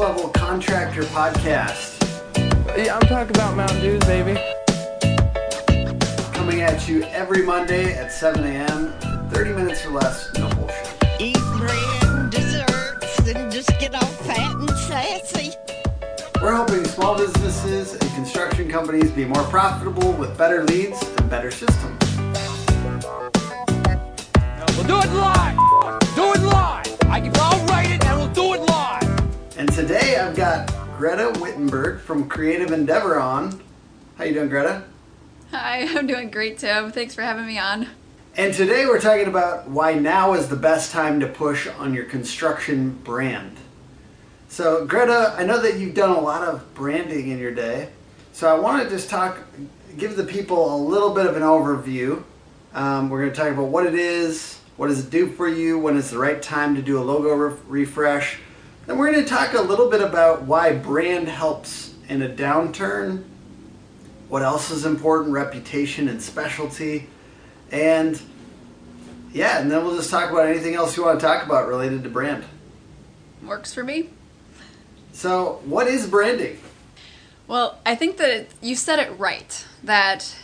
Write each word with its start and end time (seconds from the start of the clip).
Level 0.00 0.30
Contractor 0.30 1.02
Podcast. 1.02 2.00
Yeah, 2.74 2.96
I'm 2.96 3.06
talking 3.06 3.36
about 3.36 3.54
Mountain 3.54 3.82
Dews, 3.82 4.00
baby. 4.04 4.32
Coming 6.32 6.62
at 6.62 6.88
you 6.88 7.02
every 7.08 7.42
Monday 7.42 7.92
at 7.98 8.10
7 8.10 8.42
a.m. 8.42 8.94
30 9.28 9.52
minutes 9.52 9.84
or 9.84 9.90
less, 9.90 10.32
no 10.38 10.48
bullshit. 10.54 10.96
Eat 11.18 11.36
bread 11.58 12.04
and 12.04 12.30
desserts 12.30 13.28
and 13.28 13.52
just 13.52 13.78
get 13.78 13.94
all 13.94 14.00
fat 14.00 14.54
and 14.54 14.70
sassy. 14.70 15.52
We're 16.40 16.54
helping 16.54 16.82
small 16.86 17.18
businesses 17.18 17.92
and 17.92 18.14
construction 18.14 18.70
companies 18.70 19.10
be 19.10 19.26
more 19.26 19.44
profitable 19.44 20.12
with 20.12 20.34
better 20.38 20.64
leads 20.64 20.98
and 21.02 21.28
better 21.28 21.50
systems. 21.50 22.16
We'll 24.78 24.86
do 24.86 24.98
it 24.98 25.12
live. 25.12 25.58
Do 26.16 26.32
it 26.32 26.40
live. 26.40 26.86
I 27.04 27.20
can, 27.20 27.32
I'll 27.34 27.66
write 27.66 27.90
it 27.90 27.99
And 29.60 29.70
today 29.74 30.16
I've 30.16 30.34
got 30.34 30.72
Greta 30.96 31.38
Wittenberg 31.38 32.00
from 32.00 32.30
Creative 32.30 32.72
Endeavor 32.72 33.20
on. 33.20 33.62
How 34.16 34.24
you 34.24 34.32
doing, 34.32 34.48
Greta? 34.48 34.84
Hi, 35.50 35.82
I'm 35.98 36.06
doing 36.06 36.30
great, 36.30 36.56
Tim. 36.56 36.90
Thanks 36.90 37.14
for 37.14 37.20
having 37.20 37.44
me 37.44 37.58
on. 37.58 37.86
And 38.38 38.54
today 38.54 38.86
we're 38.86 39.02
talking 39.02 39.26
about 39.26 39.68
why 39.68 39.92
now 39.92 40.32
is 40.32 40.48
the 40.48 40.56
best 40.56 40.92
time 40.92 41.20
to 41.20 41.26
push 41.26 41.66
on 41.66 41.92
your 41.92 42.06
construction 42.06 42.92
brand. 43.04 43.58
So, 44.48 44.86
Greta, 44.86 45.34
I 45.36 45.44
know 45.44 45.60
that 45.60 45.78
you've 45.78 45.94
done 45.94 46.16
a 46.16 46.20
lot 46.20 46.40
of 46.42 46.72
branding 46.72 47.28
in 47.28 47.38
your 47.38 47.52
day. 47.52 47.90
So, 48.32 48.48
I 48.48 48.58
want 48.58 48.82
to 48.82 48.88
just 48.88 49.10
talk, 49.10 49.40
give 49.98 50.16
the 50.16 50.24
people 50.24 50.74
a 50.74 50.78
little 50.78 51.12
bit 51.12 51.26
of 51.26 51.36
an 51.36 51.42
overview. 51.42 52.22
Um, 52.72 53.10
we're 53.10 53.20
going 53.20 53.32
to 53.34 53.38
talk 53.38 53.52
about 53.52 53.68
what 53.68 53.84
it 53.84 53.94
is, 53.94 54.58
what 54.78 54.86
does 54.86 55.04
it 55.04 55.10
do 55.10 55.28
for 55.28 55.50
you, 55.50 55.78
when 55.78 55.98
is 55.98 56.08
the 56.08 56.16
right 56.16 56.40
time 56.40 56.74
to 56.76 56.80
do 56.80 56.98
a 56.98 57.04
logo 57.04 57.34
re- 57.34 57.58
refresh. 57.68 58.38
Then 58.90 58.98
we're 58.98 59.12
going 59.12 59.22
to 59.22 59.30
talk 59.30 59.54
a 59.54 59.60
little 59.60 59.88
bit 59.88 60.00
about 60.00 60.42
why 60.42 60.72
brand 60.72 61.28
helps 61.28 61.94
in 62.08 62.22
a 62.22 62.28
downturn, 62.28 63.22
what 64.28 64.42
else 64.42 64.72
is 64.72 64.84
important, 64.84 65.32
reputation 65.32 66.08
and 66.08 66.20
specialty, 66.20 67.06
and 67.70 68.20
yeah, 69.32 69.60
and 69.60 69.70
then 69.70 69.84
we'll 69.84 69.94
just 69.94 70.10
talk 70.10 70.32
about 70.32 70.48
anything 70.48 70.74
else 70.74 70.96
you 70.96 71.04
want 71.04 71.20
to 71.20 71.24
talk 71.24 71.46
about 71.46 71.68
related 71.68 72.02
to 72.02 72.08
brand. 72.08 72.42
Works 73.44 73.72
for 73.72 73.84
me. 73.84 74.08
So, 75.12 75.60
what 75.66 75.86
is 75.86 76.08
branding? 76.08 76.58
Well, 77.46 77.78
I 77.86 77.94
think 77.94 78.16
that 78.16 78.28
it, 78.28 78.50
you 78.60 78.74
said 78.74 78.98
it 78.98 79.16
right. 79.20 79.64
That 79.84 80.36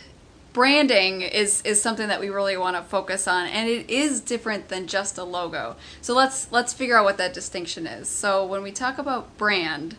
branding 0.57 1.21
is 1.21 1.61
is 1.61 1.79
something 1.79 2.07
that 2.07 2.19
we 2.19 2.29
really 2.29 2.57
want 2.57 2.75
to 2.75 2.81
focus 2.81 3.27
on, 3.27 3.45
and 3.45 3.69
it 3.69 3.87
is 3.91 4.19
different 4.19 4.69
than 4.69 4.87
just 4.87 5.15
a 5.19 5.23
logo. 5.23 5.75
So 6.01 6.15
let's 6.15 6.51
let's 6.51 6.73
figure 6.73 6.97
out 6.97 7.03
what 7.03 7.19
that 7.19 7.31
distinction 7.31 7.85
is. 7.85 8.09
So 8.09 8.43
when 8.43 8.63
we 8.63 8.71
talk 8.71 8.97
about 8.97 9.37
brand, 9.37 9.97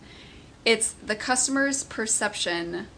it's 0.64 0.90
the 0.94 1.14
customer's 1.14 1.84
perception 1.84 2.88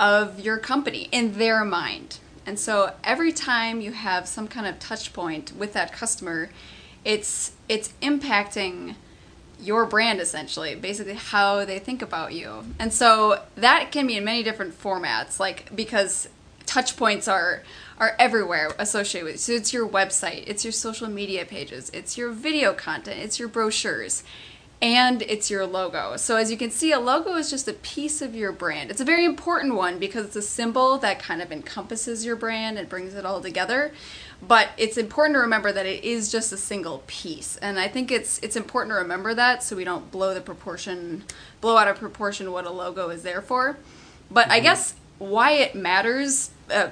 of 0.00 0.40
your 0.40 0.56
company 0.56 1.10
in 1.12 1.34
their 1.36 1.62
mind. 1.62 2.20
And 2.46 2.58
so 2.58 2.94
every 3.04 3.32
time 3.32 3.82
you 3.82 3.92
have 3.92 4.26
some 4.26 4.48
kind 4.48 4.66
of 4.66 4.78
touch 4.78 5.12
point 5.12 5.52
with 5.54 5.74
that 5.74 5.92
customer, 5.92 6.48
it's 7.04 7.52
it's 7.68 7.92
impacting 8.00 8.94
your 9.60 9.84
brand 9.84 10.20
essentially, 10.20 10.74
basically 10.74 11.14
how 11.14 11.66
they 11.66 11.78
think 11.78 12.00
about 12.00 12.32
you. 12.32 12.64
And 12.78 12.94
so 12.94 13.42
that 13.56 13.92
can 13.92 14.06
be 14.06 14.16
in 14.16 14.24
many 14.24 14.42
different 14.42 14.80
formats, 14.80 15.38
like 15.38 15.76
because 15.76 16.30
touch 16.68 16.96
points 16.96 17.26
are 17.26 17.62
are 17.98 18.14
everywhere 18.18 18.72
associated 18.78 19.24
with. 19.24 19.40
So 19.40 19.52
it's 19.52 19.72
your 19.72 19.88
website, 19.88 20.44
it's 20.46 20.64
your 20.64 20.72
social 20.72 21.08
media 21.08 21.44
pages, 21.44 21.90
it's 21.92 22.16
your 22.16 22.30
video 22.30 22.72
content, 22.72 23.18
it's 23.18 23.40
your 23.40 23.48
brochures, 23.48 24.22
and 24.80 25.22
it's 25.22 25.50
your 25.50 25.66
logo. 25.66 26.16
So 26.16 26.36
as 26.36 26.48
you 26.52 26.56
can 26.56 26.70
see, 26.70 26.92
a 26.92 27.00
logo 27.00 27.34
is 27.34 27.50
just 27.50 27.66
a 27.66 27.72
piece 27.72 28.22
of 28.22 28.36
your 28.36 28.52
brand. 28.52 28.92
It's 28.92 29.00
a 29.00 29.04
very 29.04 29.24
important 29.24 29.74
one 29.74 29.98
because 29.98 30.26
it's 30.26 30.36
a 30.36 30.42
symbol 30.42 30.98
that 30.98 31.18
kind 31.18 31.42
of 31.42 31.50
encompasses 31.50 32.24
your 32.24 32.36
brand 32.36 32.78
and 32.78 32.88
brings 32.88 33.14
it 33.14 33.26
all 33.26 33.40
together. 33.40 33.92
But 34.40 34.68
it's 34.76 34.96
important 34.96 35.34
to 35.34 35.40
remember 35.40 35.72
that 35.72 35.86
it 35.86 36.04
is 36.04 36.30
just 36.30 36.52
a 36.52 36.56
single 36.56 37.02
piece. 37.08 37.56
And 37.56 37.80
I 37.80 37.88
think 37.88 38.12
it's 38.12 38.38
it's 38.40 38.54
important 38.54 38.92
to 38.92 38.98
remember 38.98 39.34
that 39.34 39.64
so 39.64 39.74
we 39.74 39.82
don't 39.82 40.12
blow 40.12 40.34
the 40.34 40.40
proportion 40.40 41.24
blow 41.60 41.76
out 41.76 41.88
of 41.88 41.98
proportion 41.98 42.52
what 42.52 42.64
a 42.64 42.70
logo 42.70 43.08
is 43.08 43.24
there 43.24 43.42
for. 43.42 43.78
But 44.30 44.48
I 44.50 44.58
mm-hmm. 44.58 44.64
guess 44.64 44.94
why 45.18 45.52
it 45.52 45.74
matters 45.74 46.50
uh, 46.70 46.90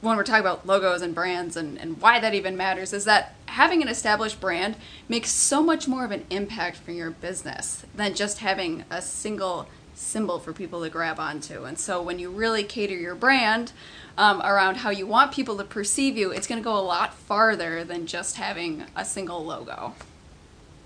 when 0.00 0.16
we're 0.16 0.24
talking 0.24 0.40
about 0.40 0.66
logos 0.66 1.02
and 1.02 1.14
brands 1.14 1.56
and, 1.56 1.78
and 1.78 2.00
why 2.00 2.20
that 2.20 2.34
even 2.34 2.56
matters 2.56 2.92
is 2.92 3.04
that 3.04 3.34
having 3.46 3.82
an 3.82 3.88
established 3.88 4.40
brand 4.40 4.76
makes 5.08 5.30
so 5.30 5.62
much 5.62 5.88
more 5.88 6.04
of 6.04 6.10
an 6.10 6.24
impact 6.30 6.76
for 6.76 6.92
your 6.92 7.10
business 7.10 7.84
than 7.94 8.14
just 8.14 8.38
having 8.38 8.84
a 8.90 9.00
single 9.00 9.68
symbol 9.94 10.38
for 10.38 10.52
people 10.52 10.82
to 10.82 10.90
grab 10.90 11.18
onto. 11.18 11.64
And 11.64 11.78
so 11.78 12.02
when 12.02 12.18
you 12.18 12.30
really 12.30 12.62
cater 12.62 12.94
your 12.94 13.14
brand 13.14 13.72
um, 14.18 14.40
around 14.42 14.76
how 14.76 14.90
you 14.90 15.06
want 15.06 15.32
people 15.32 15.56
to 15.56 15.64
perceive 15.64 16.16
you, 16.16 16.30
it's 16.30 16.46
going 16.46 16.60
to 16.60 16.64
go 16.64 16.78
a 16.78 16.80
lot 16.80 17.14
farther 17.14 17.82
than 17.82 18.06
just 18.06 18.36
having 18.36 18.84
a 18.94 19.04
single 19.04 19.44
logo. 19.44 19.94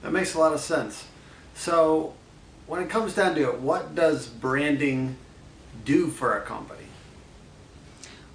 That 0.03 0.13
makes 0.13 0.35
a 0.35 0.39
lot 0.39 0.53
of 0.53 0.61
sense. 0.61 1.07
So, 1.55 2.15
when 2.67 2.81
it 2.83 2.89
comes 2.89 3.15
down 3.15 3.35
to 3.35 3.51
it, 3.51 3.61
what 3.61 3.95
does 3.97 4.29
branding 4.29 5.17
do 5.85 6.09
for 6.09 6.37
a 6.37 6.43
company? 6.43 6.81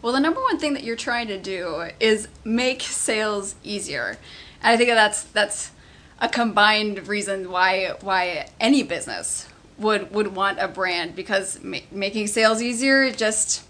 Well, 0.01 0.13
the 0.13 0.19
number 0.19 0.41
one 0.41 0.59
thing 0.59 0.73
that 0.73 0.83
you're 0.83 0.95
trying 0.95 1.27
to 1.29 1.39
do 1.39 1.89
is 1.99 2.27
make 2.43 2.81
sales 2.81 3.55
easier. 3.63 4.17
And 4.61 4.73
I 4.73 4.77
think 4.77 4.89
that's 4.89 5.23
that's 5.23 5.71
a 6.19 6.29
combined 6.29 7.07
reason 7.07 7.49
why 7.49 7.95
why 8.01 8.47
any 8.59 8.83
business 8.83 9.47
would 9.77 10.11
would 10.11 10.35
want 10.35 10.59
a 10.59 10.67
brand 10.67 11.15
because 11.15 11.59
ma- 11.63 11.79
making 11.91 12.27
sales 12.27 12.61
easier 12.61 13.11
just 13.11 13.63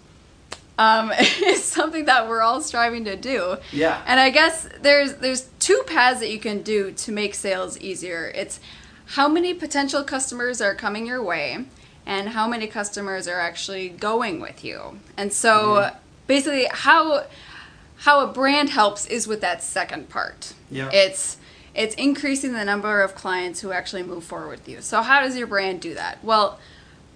um, 0.78 1.10
is 1.42 1.64
something 1.64 2.04
that 2.04 2.28
we're 2.28 2.42
all 2.42 2.60
striving 2.60 3.04
to 3.04 3.16
do. 3.16 3.56
Yeah. 3.72 4.02
And 4.06 4.20
I 4.20 4.30
guess 4.30 4.68
there's 4.80 5.14
there's 5.14 5.48
two 5.58 5.82
paths 5.86 6.20
that 6.20 6.30
you 6.30 6.38
can 6.38 6.62
do 6.62 6.92
to 6.92 7.12
make 7.12 7.34
sales 7.34 7.78
easier. 7.80 8.30
It's 8.34 8.60
how 9.06 9.28
many 9.28 9.54
potential 9.54 10.02
customers 10.02 10.60
are 10.60 10.74
coming 10.74 11.06
your 11.06 11.22
way 11.22 11.64
and 12.06 12.30
how 12.30 12.46
many 12.46 12.66
customers 12.68 13.26
are 13.26 13.40
actually 13.40 13.88
going 13.88 14.40
with 14.40 14.64
you. 14.64 15.00
And 15.16 15.32
so 15.32 15.52
mm-hmm. 15.52 15.96
basically 16.26 16.66
how 16.70 17.24
how 18.00 18.20
a 18.20 18.32
brand 18.32 18.70
helps 18.70 19.06
is 19.06 19.26
with 19.26 19.40
that 19.40 19.62
second 19.62 20.08
part. 20.08 20.54
Yeah. 20.70 20.90
It's 20.92 21.38
it's 21.74 21.94
increasing 21.96 22.52
the 22.52 22.64
number 22.64 23.02
of 23.02 23.14
clients 23.14 23.60
who 23.60 23.72
actually 23.72 24.02
move 24.02 24.24
forward 24.24 24.48
with 24.48 24.68
you. 24.68 24.80
So 24.80 25.02
how 25.02 25.20
does 25.20 25.36
your 25.36 25.46
brand 25.46 25.80
do 25.80 25.94
that? 25.94 26.22
Well, 26.24 26.58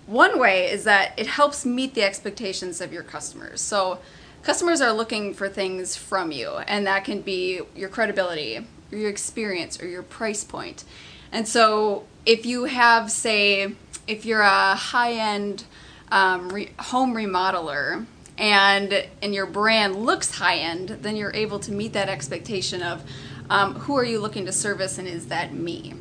one 0.07 0.39
way 0.39 0.71
is 0.71 0.85
that 0.85 1.13
it 1.17 1.29
helps 1.29 1.65
meet 1.65 1.95
the 1.95 2.03
expectations 2.03 2.81
of 2.81 2.93
your 2.93 3.03
customers. 3.03 3.61
So 3.61 4.01
customers 4.43 4.81
are 4.81 4.93
looking 4.93 5.33
for 5.35 5.49
things 5.49 5.97
from 5.97 6.33
you, 6.33 6.57
and 6.67 6.87
that 6.87 7.05
can 7.05 7.21
be 7.23 7.61
your 7.77 7.89
credibility, 7.89 8.67
or 8.93 8.99
your 8.99 9.09
experience, 9.09 9.81
or 9.81 9.87
your 9.87 10.03
price 10.03 10.45
point. 10.45 10.85
And 11.33 11.47
so 11.47 12.05
if 12.27 12.45
you 12.45 12.65
have, 12.65 13.11
say, 13.11 13.75
if 14.11 14.27
you're 14.27 14.41
a 14.41 14.75
high-end 14.75 15.65
um, 16.11 16.49
re- 16.49 16.73
home 16.81 17.15
remodeler 17.15 18.05
and 18.37 19.07
and 19.23 19.35
your 19.35 19.47
brand 19.47 19.95
looks 19.95 20.33
high 20.33 20.57
end, 20.57 20.89
then 20.89 21.15
you're 21.15 21.35
able 21.35 21.61
to 21.61 21.71
meet 21.71 21.93
that 21.93 22.09
expectation 22.09 22.83
of 22.83 23.03
um, 23.49 23.75
who 23.75 23.97
are 23.97 24.05
you 24.05 24.19
looking 24.19 24.47
to 24.47 24.53
service 24.53 24.99
and 24.99 25.07
is 25.07 25.27
that 25.29 25.55
me? 25.55 25.95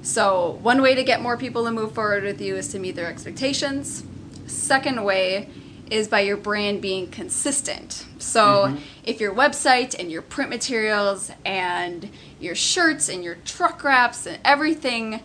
So 0.00 0.58
one 0.62 0.80
way 0.80 0.94
to 0.94 1.04
get 1.04 1.20
more 1.20 1.36
people 1.36 1.64
to 1.64 1.70
move 1.70 1.92
forward 1.92 2.24
with 2.24 2.40
you 2.40 2.56
is 2.56 2.68
to 2.68 2.78
meet 2.78 2.96
their 2.96 3.06
expectations. 3.06 4.02
Second 4.46 5.04
way 5.04 5.48
is 5.90 6.08
by 6.08 6.20
your 6.20 6.38
brand 6.38 6.80
being 6.80 7.10
consistent. 7.10 8.06
So 8.18 8.76
if 9.04 9.20
your 9.20 9.34
website 9.34 9.94
and 9.98 10.10
your 10.10 10.22
print 10.22 10.48
materials 10.48 11.30
and 11.44 12.08
your 12.40 12.54
shirts 12.54 13.10
and 13.10 13.22
your 13.22 13.34
truck 13.44 13.84
wraps 13.84 14.26
and 14.26 14.38
everything 14.42 15.20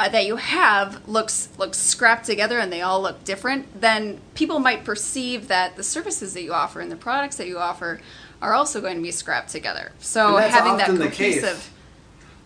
uh, 0.00 0.08
that 0.08 0.26
you 0.26 0.36
have 0.36 1.06
looks 1.06 1.48
looks 1.58 1.76
scrapped 1.78 2.24
together 2.24 2.58
and 2.58 2.72
they 2.72 2.80
all 2.80 3.02
look 3.02 3.22
different, 3.24 3.80
then 3.80 4.18
people 4.34 4.58
might 4.58 4.82
perceive 4.84 5.48
that 5.48 5.76
the 5.76 5.82
services 5.82 6.32
that 6.34 6.42
you 6.42 6.52
offer 6.54 6.80
and 6.80 6.90
the 6.90 6.96
products 6.96 7.36
that 7.36 7.46
you 7.46 7.58
offer 7.58 8.00
are 8.40 8.54
also 8.54 8.80
going 8.80 8.96
to 8.96 9.02
be 9.02 9.10
scrapped 9.10 9.50
together. 9.50 9.92
So 9.98 10.36
having 10.38 10.78
that 10.78 10.96
the 10.98 11.08
case. 11.10 11.40
cohesive 11.42 11.70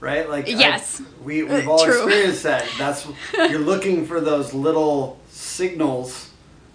Right? 0.01 0.29
Like 0.29 0.47
I- 0.49 0.51
Yes. 0.51 1.01
we 1.23 1.45
we've 1.45 1.69
all 1.69 1.85
true. 1.85 2.03
experienced 2.05 2.43
that. 2.43 2.69
That's 2.77 3.07
you're 3.35 3.59
looking 3.61 4.05
for 4.05 4.21
those 4.21 4.53
little 4.53 5.21
signals 5.29 6.31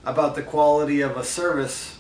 about 0.06 0.36
the 0.36 0.42
quality 0.42 1.02
of 1.02 1.18
a 1.18 1.24
service 1.24 1.98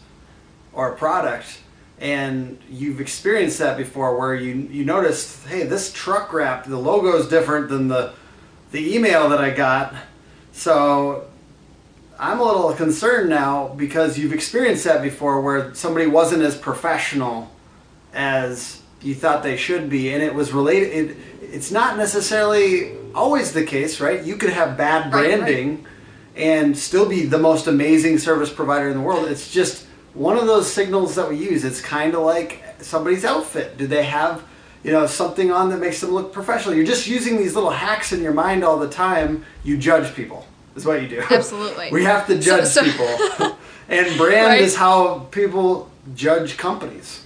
or 0.71 0.93
a 0.93 0.95
product 0.95 1.59
and 1.99 2.57
you've 2.69 3.01
experienced 3.01 3.59
that 3.59 3.75
before 3.77 4.17
where 4.17 4.33
you 4.33 4.53
you 4.71 4.85
notice 4.85 5.45
hey 5.45 5.63
this 5.63 5.91
truck 5.91 6.31
wrap 6.31 6.63
the 6.65 6.77
logo 6.77 7.17
is 7.17 7.27
different 7.27 7.67
than 7.67 7.89
the 7.89 8.13
the 8.71 8.95
email 8.95 9.30
that 9.30 9.39
I 9.39 9.50
got 9.51 9.94
so 10.51 11.27
I'm 12.19 12.39
a 12.39 12.44
little 12.44 12.74
concerned 12.74 13.30
now 13.30 13.69
because 13.69 14.18
you've 14.18 14.33
experienced 14.33 14.83
that 14.83 15.01
before 15.01 15.42
where 15.42 15.74
somebody 15.74 16.06
wasn't 16.07 16.44
as 16.44 16.57
professional 16.57 17.50
as 18.13 18.81
you 19.01 19.16
thought 19.16 19.44
they 19.44 19.56
should 19.57 19.89
be 19.89 20.13
and 20.13 20.21
it 20.21 20.33
was 20.33 20.51
related 20.51 21.10
it, 21.10 21.18
it's 21.42 21.71
not 21.71 21.98
necessarily 21.98 22.95
always 23.16 23.54
the 23.54 23.63
case, 23.63 24.00
right? 24.00 24.24
You 24.24 24.36
could 24.36 24.51
have 24.51 24.77
bad 24.77 25.12
Right, 25.13 25.30
right. 25.30 25.39
branding 25.39 25.86
and 26.36 26.77
still 26.77 27.07
be 27.10 27.25
the 27.25 27.38
most 27.39 27.68
amazing 27.68 28.18
service 28.18 28.51
provider 28.51 28.89
in 28.89 28.98
the 28.98 29.01
world. 29.01 29.27
It's 29.30 29.51
just 29.51 29.86
one 30.13 30.38
of 30.38 30.45
those 30.45 30.72
signals 30.72 31.15
that 31.15 31.27
we 31.30 31.38
use. 31.38 31.63
It's 31.63 31.81
kind 31.81 32.13
of 32.13 32.22
like 32.22 32.63
somebody's 32.80 33.25
outfit. 33.25 33.77
Do 33.77 33.88
they 33.88 34.04
have, 34.04 34.44
you 34.83 34.91
know, 34.91 35.05
something 35.07 35.51
on 35.51 35.69
that 35.69 35.79
makes 35.79 36.01
them 36.01 36.11
look 36.11 36.31
professional? 36.33 36.73
You're 36.75 36.85
just 36.85 37.07
using 37.07 37.37
these 37.37 37.55
little 37.55 37.69
hacks 37.71 38.11
in 38.13 38.21
your 38.21 38.33
mind 38.33 38.63
all 38.63 38.79
the 38.79 38.89
time. 38.89 39.45
You 39.63 39.77
judge 39.77 40.15
people. 40.15 40.45
Is 40.75 40.85
what 40.85 41.01
you 41.01 41.07
do. 41.09 41.21
Absolutely. 41.29 41.89
we 41.91 42.03
have 42.05 42.27
to 42.27 42.41
So- 42.41 42.57
judge 42.57 42.67
so- 42.67 42.83
people. 42.83 43.57
and 43.89 44.17
brand 44.17 44.47
Right. 44.47 44.61
is 44.61 44.75
how 44.75 45.19
people 45.31 45.89
judge 46.15 46.57
companies. 46.57 47.25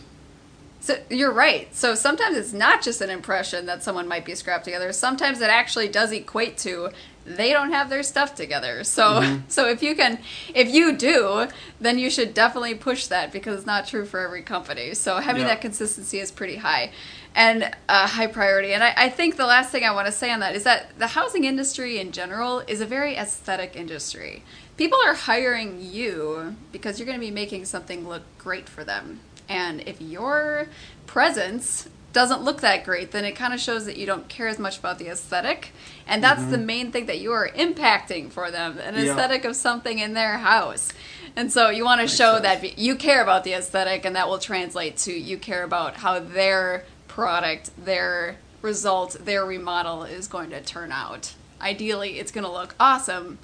So 0.80 0.98
you're 1.10 1.32
right. 1.32 1.74
So 1.74 1.96
sometimes 1.96 2.36
it's 2.36 2.52
not 2.52 2.82
just 2.82 3.00
an 3.02 3.10
impression 3.10 3.68
that 3.68 3.84
someone 3.84 4.06
might 4.08 4.26
be 4.26 4.36
scrapped 4.36 4.66
together. 4.66 4.92
Sometimes 4.92 5.40
it 5.40 5.50
actually 5.50 5.88
does 5.88 6.12
equate 6.12 6.58
to 6.60 6.90
they 7.26 7.52
don't 7.54 7.72
have 7.72 7.90
their 7.90 8.04
stuff 8.04 8.36
together. 8.36 8.84
So 8.84 9.04
Mm-hmm. 9.22 9.40
so 9.48 9.68
if 9.70 9.82
you 9.84 9.96
can 9.96 10.20
if 10.54 10.74
you 10.74 10.96
do, 10.96 11.48
then 11.80 11.98
you 12.00 12.10
should 12.10 12.34
definitely 12.34 12.76
push 12.76 13.08
that 13.08 13.32
because 13.32 13.58
it's 13.58 13.66
not 13.66 13.88
true 13.88 14.06
for 14.06 14.20
every 14.20 14.42
company. 14.42 14.94
So 14.94 15.18
having 15.18 15.44
Yeah. 15.44 15.50
that 15.50 15.62
consistency 15.62 16.20
is 16.20 16.32
pretty 16.32 16.58
high 16.58 16.92
and 17.36 17.64
a 17.90 18.08
high 18.08 18.28
priority. 18.28 18.74
And 18.74 18.84
I, 18.84 18.94
I 18.96 19.10
think 19.10 19.38
the 19.38 19.46
last 19.46 19.72
thing 19.72 19.84
I 19.84 19.92
want 19.92 20.06
to 20.06 20.12
say 20.12 20.32
on 20.32 20.40
that 20.42 20.56
is 20.56 20.64
that 20.66 20.98
the 21.00 21.08
housing 21.08 21.46
industry 21.46 22.00
in 22.00 22.12
general 22.12 22.60
is 22.68 22.80
a 22.82 22.86
very 22.86 23.16
aesthetic 23.16 23.76
industry. 23.76 24.44
People 24.78 25.00
are 25.06 25.14
hiring 25.16 25.80
you 25.82 26.56
because 26.72 27.00
you're 27.00 27.06
going 27.08 27.20
to 27.20 27.26
be 27.26 27.32
making 27.32 27.66
something 27.66 28.08
look 28.08 28.24
great 28.38 28.68
for 28.70 28.84
them. 28.84 29.20
And 29.50 29.82
if 29.82 30.00
your 30.02 30.68
presence 31.08 31.88
doesn't 32.14 32.44
look 32.44 32.62
that 32.62 32.86
great, 32.86 33.12
then 33.12 33.26
it 33.26 33.34
kind 33.34 33.54
of 33.54 33.60
shows 33.60 33.86
that 33.86 33.98
you 33.98 34.06
don't 34.06 34.30
care 34.30 34.48
as 34.48 34.60
much 34.60 34.78
about 34.78 35.00
the 35.00 35.08
aesthetic. 35.08 35.72
And 36.08 36.24
that's 36.24 36.46
the 36.46 36.58
mm-hmm. 36.58 36.66
main 36.66 36.92
thing 36.92 37.08
that 37.08 37.20
you 37.20 37.32
are 37.32 37.50
impacting 37.50 38.32
for 38.32 38.52
them 38.52 38.78
an 38.78 38.94
Yeah. 38.96 39.12
aesthetic 39.12 39.46
of 39.46 39.56
something 39.56 40.00
in 40.00 40.14
their 40.14 40.38
house. 40.38 40.94
And 41.36 41.52
so 41.52 41.70
you 41.70 41.84
want 41.84 42.02
to 42.02 42.08
show 42.08 42.40
sense. 42.40 42.62
that 42.62 42.78
you 42.78 42.96
care 42.96 43.24
about 43.24 43.44
the 43.44 43.54
aesthetic, 43.54 44.06
and 44.06 44.16
that 44.16 44.30
will 44.30 44.38
translate 44.38 44.98
to 44.98 45.12
you 45.12 45.38
care 45.38 45.64
about 45.64 45.96
how 45.98 46.20
their 46.20 46.86
product, 47.08 47.72
their 47.84 48.38
result, 48.62 49.18
their 49.26 49.44
remodel 49.44 50.04
is 50.04 50.28
going 50.28 50.52
to 50.52 50.62
turn 50.62 50.92
out. 50.92 51.34
Ideally, 51.60 52.20
it's 52.20 52.32
going 52.32 52.46
to 52.46 52.52
look 52.52 52.76
awesome, 52.80 53.40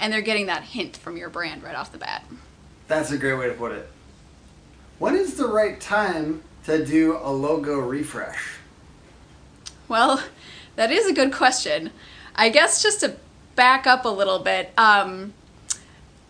and 0.00 0.12
they're 0.12 0.20
getting 0.20 0.46
that 0.46 0.64
hint 0.64 0.96
from 0.96 1.16
your 1.16 1.28
brand 1.28 1.62
right 1.62 1.76
off 1.76 1.92
the 1.92 1.98
bat. 1.98 2.24
That's 2.88 3.12
a 3.12 3.18
great 3.18 3.34
way 3.34 3.46
to 3.46 3.54
put 3.54 3.70
it. 3.70 3.88
When 4.98 5.14
is 5.14 5.36
the 5.36 5.46
right 5.46 5.80
time 5.80 6.42
to 6.68 6.84
do 6.84 7.18
a 7.20 7.30
logo 7.30 7.78
refresh? 7.78 8.58
Well, 9.88 10.22
that 10.76 10.92
is 10.92 11.06
a 11.06 11.12
good 11.12 11.32
question. 11.32 11.90
I 12.34 12.50
guess 12.50 12.82
just 12.82 13.00
to 13.00 13.16
back 13.56 13.86
up 13.86 14.04
a 14.04 14.08
little 14.08 14.38
bit, 14.38 14.72
um, 14.78 15.34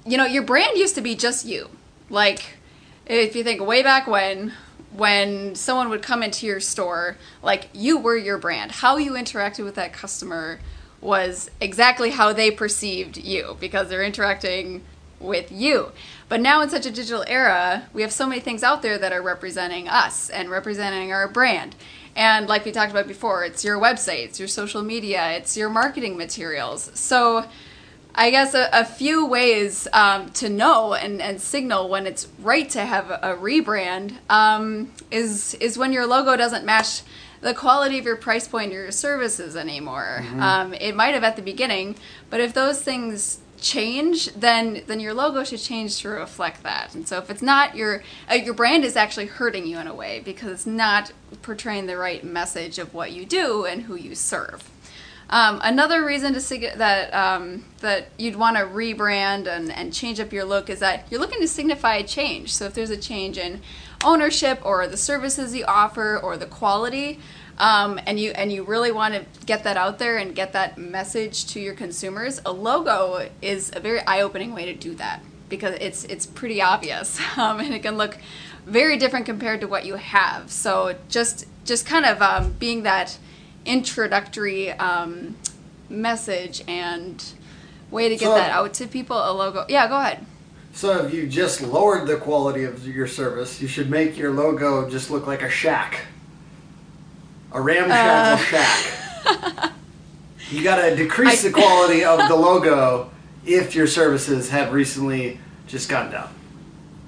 you 0.06 0.16
know, 0.16 0.24
your 0.24 0.42
brand 0.42 0.78
used 0.78 0.94
to 0.94 1.02
be 1.02 1.14
just 1.14 1.44
you. 1.44 1.68
Like, 2.08 2.56
if 3.04 3.36
you 3.36 3.44
think 3.44 3.60
way 3.60 3.82
back 3.82 4.06
when, 4.06 4.54
when 4.92 5.54
someone 5.54 5.90
would 5.90 6.02
come 6.02 6.22
into 6.22 6.46
your 6.46 6.60
store, 6.60 7.18
like 7.42 7.68
you 7.74 7.98
were 7.98 8.16
your 8.16 8.38
brand. 8.38 8.72
How 8.72 8.96
you 8.96 9.12
interacted 9.12 9.64
with 9.64 9.74
that 9.74 9.92
customer 9.92 10.60
was 11.00 11.50
exactly 11.60 12.10
how 12.10 12.32
they 12.32 12.50
perceived 12.50 13.16
you 13.16 13.56
because 13.60 13.88
they're 13.88 14.02
interacting 14.02 14.82
with 15.20 15.50
you. 15.50 15.92
But 16.28 16.40
now 16.40 16.60
in 16.62 16.70
such 16.70 16.86
a 16.86 16.90
digital 16.90 17.24
era, 17.26 17.88
we 17.92 18.02
have 18.02 18.12
so 18.12 18.26
many 18.26 18.40
things 18.40 18.62
out 18.62 18.82
there 18.82 18.98
that 18.98 19.12
are 19.12 19.22
representing 19.22 19.88
us 19.88 20.30
and 20.30 20.50
representing 20.50 21.12
our 21.12 21.28
brand. 21.28 21.74
And 22.14 22.48
like 22.48 22.64
we 22.64 22.72
talked 22.72 22.90
about 22.90 23.06
before, 23.06 23.44
it's 23.44 23.64
your 23.64 23.78
website, 23.78 24.24
it's 24.24 24.38
your 24.38 24.48
social 24.48 24.82
media, 24.82 25.32
it's 25.32 25.56
your 25.56 25.68
marketing 25.68 26.16
materials. 26.16 26.90
So 26.94 27.46
I 28.14 28.30
guess 28.30 28.52
a, 28.54 28.68
a 28.72 28.84
few 28.84 29.26
ways 29.26 29.86
um, 29.92 30.30
to 30.32 30.48
know 30.48 30.94
and, 30.94 31.22
and 31.22 31.40
signal 31.40 31.88
when 31.88 32.06
it's 32.06 32.26
right 32.40 32.68
to 32.70 32.84
have 32.84 33.10
a, 33.10 33.20
a 33.22 33.36
rebrand 33.36 34.14
um, 34.28 34.92
is 35.12 35.54
is 35.54 35.78
when 35.78 35.92
your 35.92 36.06
logo 36.06 36.36
doesn't 36.36 36.64
match 36.64 37.02
the 37.40 37.54
quality 37.54 37.98
of 38.00 38.04
your 38.04 38.16
price 38.16 38.48
point 38.48 38.72
or 38.72 38.82
your 38.82 38.90
services 38.90 39.54
anymore. 39.54 40.24
Um, 40.40 40.74
it 40.74 40.96
might 40.96 41.14
have 41.14 41.22
at 41.22 41.36
the 41.36 41.42
beginning, 41.42 41.94
but 42.30 42.40
if 42.40 42.52
those 42.52 42.82
things 42.82 43.38
change, 43.60 44.32
then 44.34 44.82
then 44.86 45.00
your 45.00 45.14
logo 45.14 45.44
should 45.44 45.60
change 45.60 45.98
to 46.00 46.08
reflect 46.08 46.62
that. 46.62 46.94
And 46.94 47.06
so 47.06 47.18
if 47.18 47.30
it's 47.30 47.42
not 47.42 47.76
your 47.76 48.02
uh, 48.30 48.34
your 48.34 48.54
brand 48.54 48.84
is 48.84 48.96
actually 48.96 49.26
hurting 49.26 49.66
you 49.66 49.78
in 49.78 49.86
a 49.86 49.94
way 49.94 50.20
because 50.24 50.50
it's 50.52 50.66
not 50.66 51.12
portraying 51.42 51.86
the 51.86 51.96
right 51.96 52.22
message 52.24 52.78
of 52.78 52.94
what 52.94 53.12
you 53.12 53.24
do 53.26 53.64
and 53.64 53.82
who 53.82 53.94
you 53.94 54.14
serve. 54.14 54.68
Um, 55.30 55.60
another 55.62 56.04
reason 56.04 56.32
to 56.34 56.40
sig- 56.40 56.78
that 56.78 57.12
um, 57.12 57.64
that 57.80 58.08
you'd 58.18 58.36
want 58.36 58.56
to 58.56 58.64
rebrand 58.64 59.46
and, 59.46 59.70
and 59.70 59.92
change 59.92 60.20
up 60.20 60.32
your 60.32 60.44
look 60.44 60.70
is 60.70 60.80
that 60.80 61.06
you're 61.10 61.20
looking 61.20 61.40
to 61.40 61.48
signify 61.48 61.96
a 61.96 62.04
change. 62.04 62.54
So 62.54 62.64
if 62.64 62.74
there's 62.74 62.90
a 62.90 62.96
change 62.96 63.36
in 63.36 63.60
ownership 64.04 64.60
or 64.64 64.86
the 64.86 64.96
services 64.96 65.54
you 65.54 65.64
offer 65.66 66.18
or 66.18 66.36
the 66.36 66.46
quality, 66.46 67.20
um, 67.58 68.00
and 68.06 68.18
you 68.18 68.30
and 68.30 68.52
you 68.52 68.62
really 68.62 68.92
want 68.92 69.14
to 69.14 69.24
get 69.46 69.64
that 69.64 69.76
out 69.76 69.98
there 69.98 70.18
and 70.18 70.34
get 70.34 70.52
that 70.52 70.78
message 70.78 71.46
to 71.46 71.60
your 71.60 71.74
consumers, 71.74 72.40
a 72.46 72.52
logo 72.52 73.28
is 73.42 73.70
a 73.74 73.80
very 73.80 74.00
eye-opening 74.00 74.54
way 74.54 74.64
to 74.66 74.74
do 74.74 74.94
that 74.94 75.22
because 75.48 75.74
it's 75.80 76.04
it's 76.04 76.26
pretty 76.26 76.62
obvious 76.62 77.20
um, 77.36 77.60
and 77.60 77.74
it 77.74 77.82
can 77.82 77.96
look 77.96 78.18
very 78.66 78.96
different 78.96 79.26
compared 79.26 79.60
to 79.60 79.68
what 79.68 79.84
you 79.84 79.96
have. 79.96 80.50
So 80.50 80.96
just 81.08 81.46
just 81.64 81.84
kind 81.86 82.04
of 82.04 82.22
um, 82.22 82.52
being 82.58 82.84
that 82.84 83.18
introductory 83.64 84.70
um, 84.72 85.36
message 85.88 86.62
and 86.68 87.22
way 87.90 88.08
to 88.08 88.16
get 88.16 88.26
So- 88.26 88.34
that 88.34 88.50
out 88.50 88.74
to 88.74 88.86
people. 88.86 89.16
A 89.16 89.32
logo, 89.32 89.64
yeah. 89.68 89.88
Go 89.88 89.98
ahead. 89.98 90.24
So 90.74 91.04
if 91.04 91.12
you 91.12 91.26
just 91.26 91.60
lowered 91.60 92.06
the 92.06 92.18
quality 92.18 92.62
of 92.62 92.86
your 92.86 93.08
service, 93.08 93.60
you 93.60 93.66
should 93.66 93.90
make 93.90 94.16
your 94.16 94.30
logo 94.30 94.88
just 94.88 95.10
look 95.10 95.26
like 95.26 95.42
a 95.42 95.50
shack. 95.50 96.02
A 97.58 97.60
ramshackle 97.60 98.34
uh. 98.34 98.36
shack. 98.36 99.72
You 100.50 100.62
gotta 100.64 100.96
decrease 100.96 101.44
I- 101.44 101.48
the 101.48 101.54
quality 101.54 102.04
of 102.04 102.26
the 102.26 102.34
logo 102.34 103.10
if 103.44 103.74
your 103.74 103.86
services 103.86 104.48
have 104.48 104.72
recently 104.72 105.38
just 105.66 105.90
gone 105.90 106.10
down. 106.10 106.30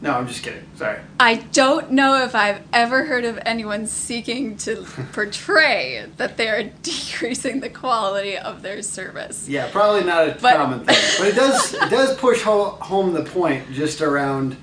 No, 0.02 0.12
I'm 0.12 0.26
just 0.26 0.42
kidding. 0.42 0.62
Sorry. 0.76 0.98
I 1.18 1.36
don't 1.36 1.92
know 1.92 2.22
if 2.24 2.34
I've 2.34 2.60
ever 2.72 3.04
heard 3.04 3.24
of 3.24 3.38
anyone 3.46 3.86
seeking 3.86 4.56
to 4.58 4.84
portray 5.12 6.06
that 6.18 6.36
they 6.36 6.48
are 6.48 6.64
decreasing 6.82 7.60
the 7.60 7.70
quality 7.70 8.36
of 8.36 8.60
their 8.60 8.82
service. 8.82 9.48
Yeah, 9.48 9.70
probably 9.70 10.04
not 10.04 10.28
a 10.28 10.32
But- 10.40 10.56
common 10.56 10.80
thing, 10.84 10.98
but 11.18 11.28
it 11.28 11.34
does 11.34 11.72
it 11.72 11.80
does 11.90 12.16
push 12.18 12.42
ho- 12.42 12.76
home 12.82 13.14
the 13.14 13.22
point 13.24 13.72
just 13.72 14.02
around. 14.02 14.56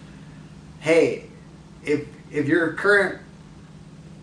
Hey, 0.81 1.25
if 1.83 2.07
if 2.31 2.45
your 2.47 2.73
current 2.73 3.21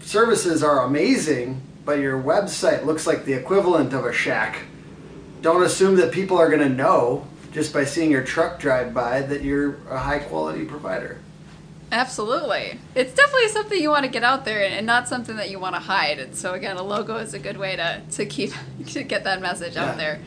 services 0.04 0.62
are 0.62 0.84
amazing, 0.84 1.60
but 1.84 1.98
your 1.98 2.20
website 2.20 2.84
looks 2.84 3.06
like 3.06 3.24
the 3.24 3.32
equivalent 3.32 3.92
of 3.92 4.04
a 4.04 4.12
shack, 4.12 4.62
don't 5.42 5.62
assume 5.62 5.96
that 5.96 6.12
people 6.12 6.38
are 6.38 6.48
going 6.48 6.60
to 6.60 6.68
know 6.68 7.26
just 7.52 7.72
by 7.72 7.84
seeing 7.84 8.10
your 8.10 8.24
truck 8.24 8.58
drive 8.58 8.92
by 8.94 9.22
that 9.22 9.42
you're 9.42 9.76
a 9.90 9.98
high 9.98 10.18
quality 10.18 10.64
provider. 10.64 11.20
Absolutely. 11.92 12.80
It's 12.96 13.14
definitely 13.14 13.48
something 13.48 13.80
you 13.80 13.90
want 13.90 14.04
to 14.04 14.10
get 14.10 14.24
out 14.24 14.44
there 14.44 14.64
and 14.64 14.84
not 14.84 15.06
something 15.06 15.36
that 15.36 15.50
you 15.50 15.60
want 15.60 15.76
to 15.76 15.80
hide. 15.80 16.18
And 16.18 16.34
so 16.34 16.54
again, 16.54 16.76
a 16.76 16.82
logo 16.82 17.16
is 17.18 17.34
a 17.34 17.38
good 17.38 17.56
way 17.56 17.76
to, 17.76 18.02
to 18.12 18.26
keep 18.26 18.52
to 18.88 19.02
get 19.04 19.24
that 19.24 19.40
message 19.40 19.74
Yeah. 19.74 19.90
out 19.90 19.96
there. 19.96 20.18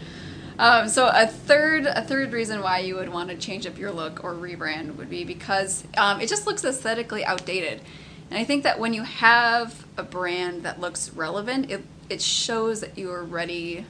Um, 0.60 0.88
so 0.88 1.08
a 1.14 1.28
third 1.28 1.86
a 1.86 2.02
third 2.02 2.32
reason 2.32 2.62
why 2.62 2.80
you 2.80 2.96
would 2.96 3.10
want 3.10 3.30
to 3.30 3.36
change 3.36 3.68
up 3.68 3.78
your 3.78 3.92
look 3.92 4.24
or 4.24 4.34
rebrand 4.34 4.96
would 4.96 5.10
be 5.10 5.24
because 5.24 5.84
um, 5.98 6.20
it 6.22 6.30
just 6.30 6.48
looks 6.48 6.64
aesthetically 6.64 7.24
outdated. 7.26 7.82
And 8.30 8.40
I 8.40 8.44
think 8.44 8.64
that 8.64 8.80
when 8.80 8.94
you 8.94 9.04
have 9.04 9.86
a 9.96 10.04
brand 10.04 10.64
that 10.64 10.80
looks 10.80 11.12
relevant, 11.12 11.72
it 11.72 11.84
it 12.10 12.22
shows 12.22 12.82
that 12.82 12.98
you 12.98 13.12
are 13.12 13.24
ready 13.24 13.86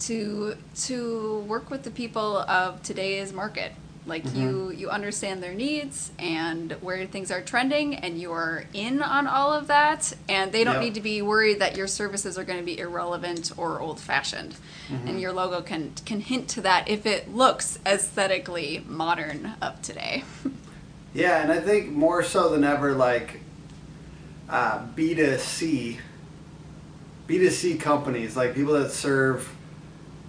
to 0.00 0.56
to 0.74 1.40
work 1.40 1.70
with 1.70 1.82
the 1.82 1.90
people 1.90 2.38
of 2.38 2.82
today's 2.82 3.32
market. 3.32 3.72
Like 4.06 4.24
you 4.24 4.30
mm-hmm. 4.70 4.78
you 4.78 4.88
understand 4.88 5.42
their 5.42 5.52
needs 5.52 6.12
and 6.18 6.72
where 6.80 7.04
things 7.04 7.30
are 7.30 7.42
trending 7.42 7.94
and 7.94 8.18
you're 8.18 8.64
in 8.72 9.02
on 9.02 9.26
all 9.26 9.52
of 9.52 9.66
that 9.66 10.14
and 10.30 10.50
they 10.50 10.64
don't 10.64 10.76
Yeah. 10.76 10.80
need 10.80 10.94
to 10.94 11.02
be 11.02 11.20
worried 11.20 11.58
that 11.58 11.76
your 11.76 11.86
services 11.86 12.38
are 12.38 12.44
going 12.44 12.58
to 12.58 12.64
be 12.64 12.78
irrelevant 12.78 13.52
or 13.58 13.80
old 13.80 14.00
fashioned 14.00 14.56
mm-hmm. 14.88 15.08
and 15.08 15.20
your 15.20 15.32
logo 15.32 15.60
can 15.60 15.92
can 16.06 16.20
hint 16.20 16.48
to 16.50 16.62
that 16.62 16.88
if 16.88 17.04
it 17.04 17.34
looks 17.34 17.78
aesthetically 17.84 18.82
modern 18.88 19.52
of 19.60 19.82
today 19.82 20.24
Yeah, 21.18 21.42
and 21.42 21.50
I 21.50 21.58
think 21.58 21.90
more 21.90 22.22
so 22.22 22.48
than 22.48 22.62
ever, 22.62 22.94
like 22.94 23.40
uh, 24.48 24.86
B2C, 24.94 25.98
B2C 27.26 27.80
companies, 27.80 28.36
like 28.36 28.54
people 28.54 28.74
that 28.74 28.92
serve 28.92 29.52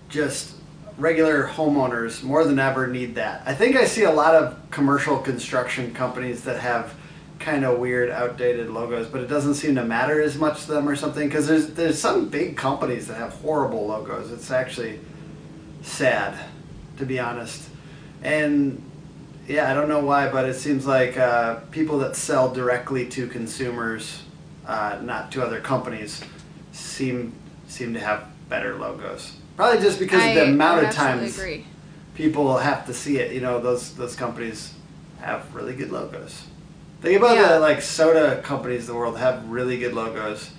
just 0.09 0.55
regular 0.97 1.45
homeowners, 1.45 2.23
more 2.23 2.43
than 2.43 2.57
ever 2.57 2.87
need 2.87 3.13
that. 3.15 3.43
I 3.45 3.53
think 3.53 3.75
I 3.75 3.85
see 3.85 4.05
a 4.05 4.11
lot 4.11 4.33
of 4.33 4.57
commercial 4.71 5.19
construction 5.19 5.93
companies 5.93 6.43
that 6.45 6.59
have 6.59 6.95
kind 7.37 7.65
of 7.65 7.77
weird, 7.77 8.09
outdated 8.09 8.71
logos, 8.71 9.05
but 9.05 9.21
it 9.21 9.27
doesn't 9.27 9.53
seem 9.53 9.75
to 9.75 9.85
matter 9.85 10.19
as 10.19 10.39
much 10.39 10.65
to 10.65 10.71
them 10.71 10.89
or 10.89 10.95
something. 10.95 11.27
Because 11.27 11.45
there's 11.45 11.67
there's 11.67 11.99
some 11.99 12.29
big 12.29 12.57
companies 12.57 13.05
that 13.09 13.17
have 13.17 13.33
horrible 13.33 13.85
logos. 13.85 14.31
It's 14.31 14.49
actually 14.49 14.99
sad, 15.83 16.35
to 16.97 17.05
be 17.05 17.19
honest. 17.19 17.69
And 18.23 18.88
yeah, 19.49 19.69
I 19.69 19.73
don't 19.73 19.89
know 19.89 19.99
why, 19.99 20.29
but 20.31 20.47
it 20.47 20.53
seems 20.53 20.85
like 20.85 21.17
uh, 21.17 21.55
people 21.71 21.97
that 21.99 22.15
sell 22.15 22.53
directly 22.53 23.07
to 23.09 23.25
consumers, 23.27 24.21
uh, 24.67 24.99
not 25.01 25.31
to 25.31 25.43
other 25.43 25.59
companies, 25.59 26.21
seem 26.71 27.33
seem 27.67 27.93
to 27.95 27.99
have 27.99 28.25
better 28.47 28.75
logos. 28.75 29.33
Probably 29.57 29.81
just 29.81 29.99
because 29.99 30.21
I 30.21 30.27
of 30.27 30.35
the 30.35 30.53
amount 30.53 30.85
of 30.85 30.93
times 30.93 31.37
agree. 31.37 31.65
people 32.13 32.57
have 32.59 32.85
to 32.85 32.93
see 32.93 33.17
it. 33.17 33.33
You 33.33 33.41
know, 33.41 33.59
those 33.59 33.95
those 33.95 34.15
companies 34.15 34.73
have 35.19 35.53
really 35.55 35.75
good 35.75 35.91
logos. 35.91 36.45
Think 37.01 37.17
about 37.17 37.35
Yeah. 37.35 37.53
the 37.53 37.59
like 37.59 37.81
soda 37.81 38.41
companies 38.43 38.81
in 38.81 38.93
the 38.93 38.99
world 38.99 39.17
have 39.17 39.49
really 39.49 39.79
good 39.79 39.93
logos. 39.93 40.51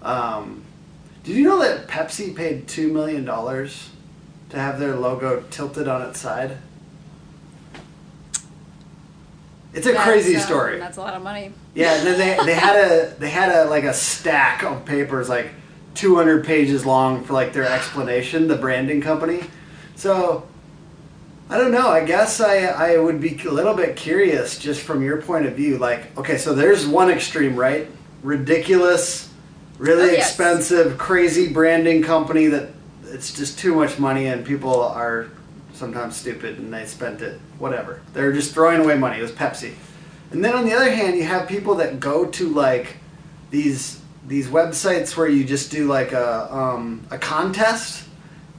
Um, 0.00 0.62
did 1.22 1.36
you 1.36 1.44
know 1.44 1.60
that 1.60 1.86
Pepsi 1.86 2.34
paid 2.34 2.66
two 2.66 2.90
million 2.92 3.26
dollars 3.26 3.90
to 4.48 4.58
have 4.58 4.78
their 4.80 4.96
logo 4.96 5.44
tilted 5.50 5.86
on 5.86 6.00
its 6.00 6.18
side? 6.18 6.56
It's 9.74 9.86
a 9.86 9.92
That's, 9.92 10.04
crazy 10.04 10.36
um, 10.36 10.42
story. 10.42 10.78
That's 10.78 10.98
a 10.98 11.00
lot 11.00 11.14
of 11.14 11.22
money. 11.22 11.52
Yeah, 11.74 11.94
and 11.94 12.06
then 12.06 12.18
they, 12.18 12.44
they 12.44 12.54
had 12.54 12.76
a 12.76 13.14
they 13.18 13.30
had 13.30 13.50
a 13.50 13.68
like 13.70 13.84
a 13.84 13.94
stack 13.94 14.62
of 14.62 14.84
papers 14.84 15.28
like 15.28 15.50
200 15.94 16.44
pages 16.44 16.84
long 16.84 17.24
for 17.24 17.32
like 17.32 17.52
their 17.52 17.64
explanation, 17.64 18.48
the 18.48 18.56
branding 18.56 19.00
company. 19.00 19.44
So 19.96 20.46
I 21.48 21.56
don't 21.58 21.72
know. 21.72 21.88
I 21.88 22.04
guess 22.04 22.40
I 22.40 22.64
I 22.66 22.98
would 22.98 23.20
be 23.20 23.40
a 23.46 23.50
little 23.50 23.74
bit 23.74 23.96
curious 23.96 24.58
just 24.58 24.82
from 24.82 25.02
your 25.02 25.22
point 25.22 25.46
of 25.46 25.54
view. 25.54 25.78
Like, 25.78 26.16
okay, 26.18 26.36
so 26.36 26.54
there's 26.54 26.86
one 26.86 27.10
extreme, 27.10 27.56
right? 27.56 27.88
Ridiculous, 28.22 29.30
really 29.78 30.02
Oh, 30.02 30.12
yes. 30.12 30.28
expensive, 30.28 30.98
crazy 30.98 31.52
branding 31.52 32.02
company 32.02 32.46
that 32.46 32.70
it's 33.06 33.32
just 33.32 33.58
too 33.58 33.74
much 33.74 33.98
money 33.98 34.26
and 34.26 34.44
people 34.44 34.80
are 34.82 35.28
sometimes 35.72 36.16
stupid 36.16 36.58
and 36.58 36.72
they 36.72 36.84
spent 36.86 37.22
it 37.22 37.40
whatever. 37.58 38.00
They're 38.12 38.32
just 38.32 38.52
throwing 38.54 38.80
away 38.80 38.96
money. 38.96 39.18
It 39.18 39.22
was 39.22 39.32
Pepsi. 39.32 39.72
And 40.30 40.44
then 40.44 40.54
on 40.54 40.64
the 40.64 40.72
other 40.74 40.90
hand, 40.90 41.16
you 41.16 41.24
have 41.24 41.48
people 41.48 41.74
that 41.76 42.00
go 42.00 42.26
to 42.26 42.48
like 42.48 42.96
these 43.50 44.00
these 44.26 44.48
websites 44.48 45.16
where 45.16 45.28
you 45.28 45.44
just 45.44 45.70
do 45.70 45.86
like 45.86 46.12
a 46.12 46.54
um, 46.54 47.02
a 47.10 47.18
contest, 47.18 48.04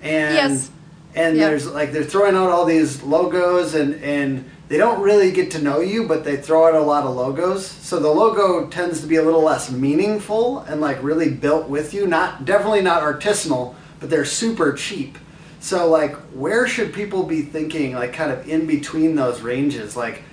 and 0.01 0.35
Yes. 0.35 0.69
and 1.15 1.37
Yeah. 1.37 1.47
there's 1.47 1.67
like 1.67 1.91
they're 1.93 2.03
throwing 2.03 2.35
out 2.35 2.49
all 2.49 2.65
these 2.65 3.01
logos 3.01 3.73
and 3.73 3.95
and 4.03 4.45
they 4.69 4.77
don't 4.77 5.01
really 5.01 5.31
get 5.31 5.51
to 5.51 5.61
know 5.61 5.79
you, 5.81 6.07
but 6.07 6.23
they 6.23 6.37
throw 6.37 6.67
out 6.67 6.75
a 6.75 6.79
lot 6.81 7.05
of 7.05 7.15
logos. 7.15 7.65
So 7.65 7.99
the 7.99 8.09
logo 8.09 8.67
tends 8.67 9.01
to 9.01 9.07
be 9.07 9.15
a 9.17 9.23
little 9.23 9.41
less 9.43 9.69
meaningful 9.71 10.59
and 10.67 10.81
like 10.81 11.01
really 11.03 11.29
built 11.29 11.69
with 11.69 11.93
you. 11.93 12.07
Not 12.07 12.45
definitely 12.45 12.81
not 12.81 13.01
artisanal, 13.03 13.75
but 13.99 14.09
they're 14.09 14.25
super 14.25 14.73
cheap. 14.73 15.17
So 15.63 15.87
like 15.87 16.13
where 16.33 16.67
should 16.67 16.93
people 16.93 17.23
be 17.23 17.41
thinking 17.41 17.93
like 17.93 18.11
kind 18.11 18.33
of 18.33 18.49
in 18.49 18.67
between 18.67 19.15
those 19.15 19.39
ranges? 19.39 19.95
Like 19.95 20.23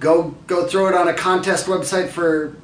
go 0.00 0.34
go 0.46 0.66
throw 0.66 0.88
it 0.88 0.94
on 0.94 1.08
a 1.08 1.12
contest 1.12 1.66
website 1.66 2.08
for 2.08 2.56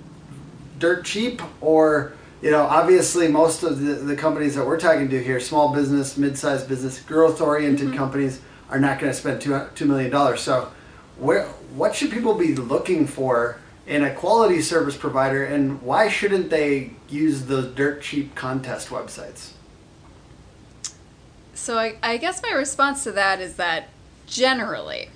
dirt 0.78 1.04
cheap? 1.04 1.42
Or 1.60 2.14
you 2.40 2.50
know 2.50 2.62
obviously 2.62 3.28
most 3.28 3.62
of 3.62 3.78
the, 3.78 3.92
the 3.92 4.16
companies 4.16 4.54
that 4.54 4.66
we're 4.66 4.80
talking 4.80 5.10
to 5.10 5.22
here 5.22 5.38
small 5.38 5.74
business 5.74 6.16
mid-sized 6.16 6.66
business 6.66 6.98
growth 7.00 7.42
oriented 7.42 7.88
mm-hmm. 7.88 7.96
companies 7.96 8.40
are 8.70 8.80
not 8.80 8.98
going 8.98 9.12
to 9.12 9.18
spend 9.18 9.40
two, 9.40 9.50
$2 9.50 9.86
million 9.86 10.36
so 10.36 10.70
where 11.18 11.46
what 11.74 11.94
should 11.94 12.10
people 12.10 12.34
be 12.34 12.54
looking 12.54 13.06
for 13.06 13.58
in 13.86 14.02
a 14.02 14.14
quality 14.14 14.60
service 14.60 14.96
provider 14.96 15.44
and 15.44 15.80
why 15.80 16.08
shouldn't 16.08 16.50
they 16.50 16.90
use 17.08 17.46
those 17.46 17.74
dirt 17.74 18.02
cheap 18.02 18.34
contest 18.34 18.88
websites 18.88 19.53
So 21.54 21.78
I, 21.78 21.96
I 22.02 22.16
guess 22.16 22.42
my 22.42 22.50
response 22.50 23.04
to 23.04 23.12
that 23.12 23.40
is 23.40 23.56
that 23.56 23.88
generally, 24.26 25.10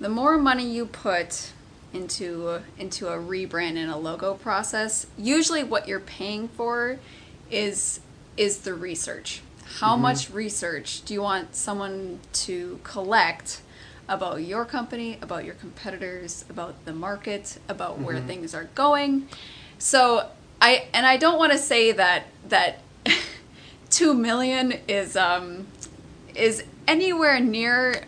the 0.00 0.08
more 0.08 0.38
money 0.38 0.68
you 0.68 0.86
put 0.86 1.52
into 1.92 2.60
into 2.76 3.08
a 3.08 3.16
rebrand 3.16 3.76
and 3.76 3.90
a 3.90 3.96
logo 3.96 4.34
process, 4.34 5.06
usually 5.16 5.62
what 5.62 5.86
you're 5.86 6.00
paying 6.00 6.48
for 6.48 6.98
is 7.50 8.00
is 8.36 8.58
the 8.58 8.74
research. 8.74 9.42
How 9.78 9.92
mm-hmm. 9.92 10.02
much 10.02 10.30
research 10.30 11.04
do 11.04 11.14
you 11.14 11.22
want 11.22 11.54
someone 11.54 12.20
to 12.32 12.80
collect 12.82 13.62
about 14.08 14.42
your 14.42 14.64
company, 14.64 15.18
about 15.22 15.44
your 15.44 15.54
competitors, 15.54 16.44
about 16.50 16.84
the 16.84 16.92
market, 16.92 17.58
about 17.68 17.98
where 17.98 18.16
mm-hmm. 18.16 18.26
things 18.26 18.54
are 18.54 18.68
going? 18.74 19.28
So 19.78 20.28
I 20.60 20.86
and 20.92 21.06
I 21.06 21.16
don't 21.16 21.38
want 21.38 21.52
to 21.52 21.58
say 21.58 21.92
that 21.92 22.24
that 22.48 22.80
two 23.94 24.12
million 24.12 24.72
is 24.88 25.16
um 25.16 25.66
is 26.34 26.64
anywhere 26.88 27.38
near 27.38 28.04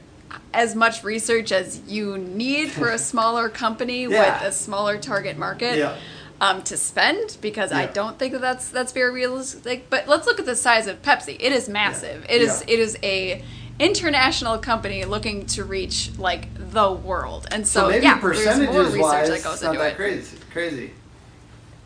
as 0.53 0.75
much 0.75 1.05
research 1.05 1.53
as 1.53 1.81
you 1.87 2.19
need 2.19 2.69
for 2.71 2.91
a 2.91 2.99
smaller 3.13 3.49
company 3.49 4.03
Yeah. 4.03 4.43
with 4.43 4.49
a 4.49 4.53
smaller 4.53 4.99
target 4.99 5.39
market 5.39 5.79
Yeah. 5.79 5.97
um, 6.41 6.63
to 6.65 6.77
spend 6.77 7.37
because 7.41 7.71
I 7.71 7.87
don't 7.87 8.19
think 8.19 8.33
that 8.33 8.41
that's 8.41 8.69
that's 8.69 8.91
very 8.93 9.13
realistic. 9.13 9.89
But 9.89 10.09
let's 10.09 10.27
look 10.27 10.41
at 10.41 10.47
the 10.47 10.57
size 10.57 10.89
of 10.89 11.03
Pepsi. 11.03 11.37
It 11.39 11.53
is 11.53 11.69
massive. 11.69 12.27
It 12.29 12.43
is 12.43 12.65
Yeah. 12.67 12.75
it 12.75 12.81
is 12.81 12.99
a 13.05 13.45
international 13.79 14.59
company 14.59 15.05
looking 15.05 15.47
to 15.47 15.63
reach 15.63 16.11
like 16.19 16.49
the 16.73 16.91
world, 16.91 17.47
and 17.53 17.69
so, 17.69 17.83
so 17.83 17.89
maybe 17.91 18.05
yeah, 18.07 18.15
there's 18.19 18.23
more 18.23 18.33
percentages 18.33 18.87
research 18.87 19.01
wise 19.03 19.29
that 19.29 19.45
goes 19.45 19.63
into 19.63 19.79
that 19.79 19.93
it. 19.93 19.97
crazy 19.97 20.37
crazy 20.53 20.91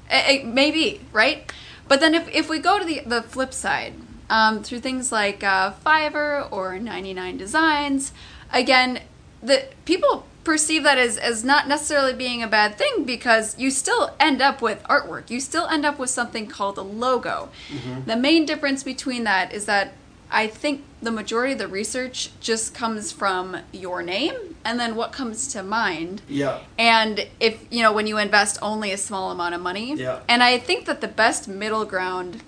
Eh, 0.09 0.23
eh, 0.26 0.42
maybe 0.45 1.00
right 1.12 1.52
but 1.90 1.99
then 1.99 2.14
if, 2.14 2.28
if 2.28 2.49
we 2.49 2.61
go 2.61 2.78
to 2.78 2.85
the, 2.85 3.02
the 3.04 3.20
flip 3.20 3.52
side 3.52 3.94
um, 4.30 4.62
through 4.62 4.78
things 4.78 5.11
like 5.11 5.42
uh, 5.42 5.73
fiverr 5.85 6.50
or 6.52 6.78
99 6.78 7.37
designs 7.37 8.12
again 8.52 9.00
the 9.42 9.64
people 9.85 10.25
perceive 10.44 10.85
that 10.85 10.99
as, 10.99 11.18
as 11.18 11.44
not 11.44 11.68
necessarily 11.68 12.14
being 12.14 12.42
a 12.42 12.49
bad 12.49 12.76
thing 12.78 13.04
because 13.04 13.59
you 13.59 13.70
still 13.70 14.14
end 14.18 14.40
up 14.40 14.62
with 14.62 14.82
artwork. 14.85 15.30
You 15.30 15.40
still 15.40 15.66
end 15.66 15.85
up 15.85 15.99
with 15.99 16.11
something 16.11 16.47
called 16.47 16.78
a 16.78 16.82
logo. 16.82 17.50
The 18.06 18.16
main 18.16 18.47
difference 18.47 18.82
between 18.82 19.25
that 19.25 19.52
is 19.52 19.66
that 19.66 19.92
i 20.30 20.46
think 20.46 20.84
the 21.02 21.10
majority 21.10 21.52
of 21.52 21.58
the 21.58 21.68
research 21.68 22.30
just 22.40 22.75
comes 22.75 23.10
from 23.10 23.56
your 23.72 24.02
name 24.02 24.34
and 24.64 24.78
then 24.78 24.94
what 24.94 25.12
comes 25.12 25.49
to 25.49 25.62
mind. 25.62 26.20
Yeah. 26.28 26.60
And 26.78 27.26
if 27.40 27.64
you 27.70 27.82
know 27.82 27.92
when 27.92 28.06
you 28.06 28.18
invest 28.18 28.58
only 28.60 28.92
a 28.92 28.99
small 28.99 29.30
amount 29.30 29.54
of 29.54 29.60
money. 29.60 29.94
Yeah. 29.94 30.20
and 30.28 30.42
i 30.42 30.58
think 30.58 30.87
that 30.87 31.00
the 31.00 31.08
best 31.08 31.49
middle 31.49 31.84
ground 31.84 32.42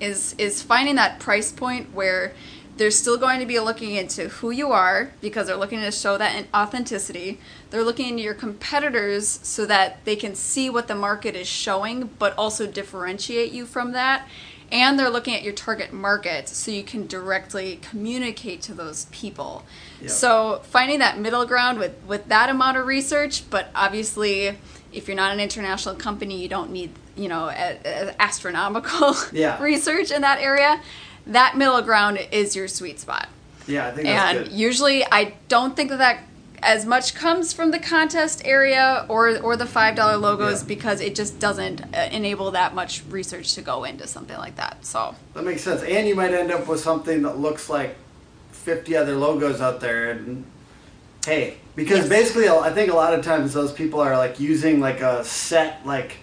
is 0.00 0.34
is 0.38 0.62
finding 0.62 0.96
that 0.96 1.18
price 1.18 1.50
point 1.50 1.94
where 1.94 2.32
they're 2.76 2.90
still 2.90 3.18
going 3.18 3.38
to 3.40 3.46
be 3.46 3.60
looking 3.60 3.94
into 3.94 4.28
who 4.28 4.50
you 4.50 4.72
are 4.72 5.12
because 5.20 5.46
they're 5.46 5.56
looking 5.56 5.80
to 5.80 5.90
show 5.90 6.16
that 6.16 6.34
in 6.34 6.46
authenticity. 6.54 7.38
They're 7.68 7.84
looking 7.84 8.08
into 8.08 8.22
your 8.22 8.34
competitors 8.34 9.40
so 9.42 9.66
that 9.66 10.02
they 10.06 10.16
can 10.16 10.34
see 10.34 10.70
what 10.70 10.88
the 10.88 10.94
market 10.94 11.36
is 11.36 11.46
showing 11.46 12.10
but 12.18 12.36
also 12.38 12.66
differentiate 12.66 13.52
you 13.52 13.66
from 13.66 13.92
that 13.92 14.26
and 14.72 14.98
they're 14.98 15.10
looking 15.10 15.34
at 15.34 15.42
your 15.42 15.52
target 15.52 15.92
market 15.92 16.48
so 16.48 16.70
you 16.72 16.82
can 16.82 17.06
directly 17.06 17.78
communicate 17.82 18.62
to 18.62 18.74
those 18.74 19.04
people 19.12 19.64
Yeah. 20.00 20.08
so 20.08 20.60
finding 20.64 20.98
that 21.00 21.18
middle 21.18 21.44
ground 21.46 21.78
with 21.78 21.94
with 22.06 22.26
that 22.28 22.48
amount 22.48 22.76
of 22.78 22.86
research 22.86 23.48
but 23.50 23.68
obviously 23.74 24.56
if 24.92 25.06
you're 25.06 25.16
not 25.16 25.32
an 25.32 25.40
international 25.40 25.94
company 25.94 26.40
you 26.42 26.48
don't 26.48 26.70
need 26.70 26.90
you 27.16 27.28
know 27.28 27.48
a, 27.48 27.78
a 27.84 28.22
astronomical 28.22 29.14
Yeah. 29.32 29.62
research 29.62 30.10
in 30.10 30.22
that 30.22 30.40
area 30.40 30.80
that 31.26 31.56
middle 31.56 31.80
ground 31.82 32.18
is 32.32 32.56
your 32.56 32.66
sweet 32.66 32.98
spot 32.98 33.28
yeah 33.68 33.86
i 33.86 33.90
think 33.92 34.06
that's 34.08 34.38
and 34.38 34.48
good 34.48 34.52
usually 34.56 35.04
i 35.12 35.34
don't 35.48 35.76
think 35.76 35.90
that 35.90 35.98
that 35.98 36.20
as 36.62 36.86
much 36.86 37.14
comes 37.14 37.52
from 37.52 37.70
the 37.72 37.78
contest 37.78 38.42
area 38.44 39.04
or 39.08 39.38
or 39.40 39.56
the 39.56 39.66
five 39.66 39.94
dollar 39.96 40.16
logos 40.16 40.62
Yeah. 40.62 40.68
because 40.68 41.00
it 41.00 41.14
just 41.14 41.38
doesn't 41.38 41.82
uh, 41.94 42.08
enable 42.12 42.52
that 42.52 42.74
much 42.74 43.02
research 43.10 43.54
to 43.54 43.62
go 43.62 43.84
into 43.84 44.06
something 44.06 44.36
like 44.38 44.56
that 44.56 44.84
so 44.84 45.14
That 45.34 45.44
makes 45.44 45.62
sense. 45.62 45.82
And 45.82 46.06
you 46.06 46.14
might 46.14 46.32
end 46.32 46.52
up 46.52 46.66
with 46.68 46.80
something 46.80 47.22
that 47.22 47.38
looks 47.38 47.68
like 47.68 47.96
50 48.52 48.96
other 48.96 49.16
logos 49.16 49.60
out 49.60 49.80
there. 49.80 50.10
And 50.12 50.44
hey, 51.26 51.56
because 51.74 52.00
Yes. 52.00 52.08
basically, 52.08 52.48
I 52.48 52.70
think 52.72 52.92
a 52.92 52.96
lot 52.96 53.12
of 53.14 53.24
times 53.24 53.52
those 53.52 53.72
people 53.72 54.00
are 54.00 54.16
like 54.16 54.38
using 54.38 54.78
like 54.80 55.00
a 55.00 55.24
set, 55.24 55.84
like 55.84 56.18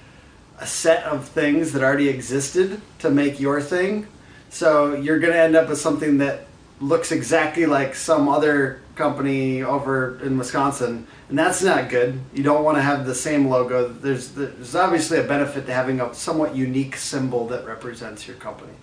a 0.60 0.66
set 0.68 1.04
of 1.04 1.28
things 1.28 1.72
that 1.74 1.84
already 1.84 2.08
existed 2.10 2.82
to 3.00 3.10
make 3.10 3.40
your 3.40 3.62
thing. 3.62 4.08
So 4.50 4.94
you're 4.96 5.20
going 5.20 5.34
to 5.34 5.40
end 5.40 5.56
up 5.56 5.70
with 5.70 5.80
something 5.80 6.18
that 6.20 6.48
looks 6.82 7.12
exactly 7.12 7.66
like 7.66 7.94
some 7.96 8.28
other 8.30 8.82
company 9.00 9.64
over 9.64 10.20
in 10.22 10.38
Wisconsin. 10.38 11.08
And 11.30 11.40
that's 11.40 11.64
not 11.64 11.90
good. 11.90 12.20
You 12.34 12.44
don't 12.44 12.64
want 12.64 12.78
to 12.78 12.82
have 12.82 13.06
the 13.08 13.16
same 13.16 13.48
logo. 13.48 13.88
There's, 13.88 14.32
there's 14.34 14.76
obviously 14.76 15.18
a 15.20 15.24
benefit 15.24 15.66
to 15.68 15.74
having 15.74 16.02
a 16.02 16.14
somewhat 16.14 16.54
unique 16.56 16.98
symbol 16.98 17.48
that 17.48 17.66
represents 17.66 18.28
your 18.28 18.36
company. 18.36 18.74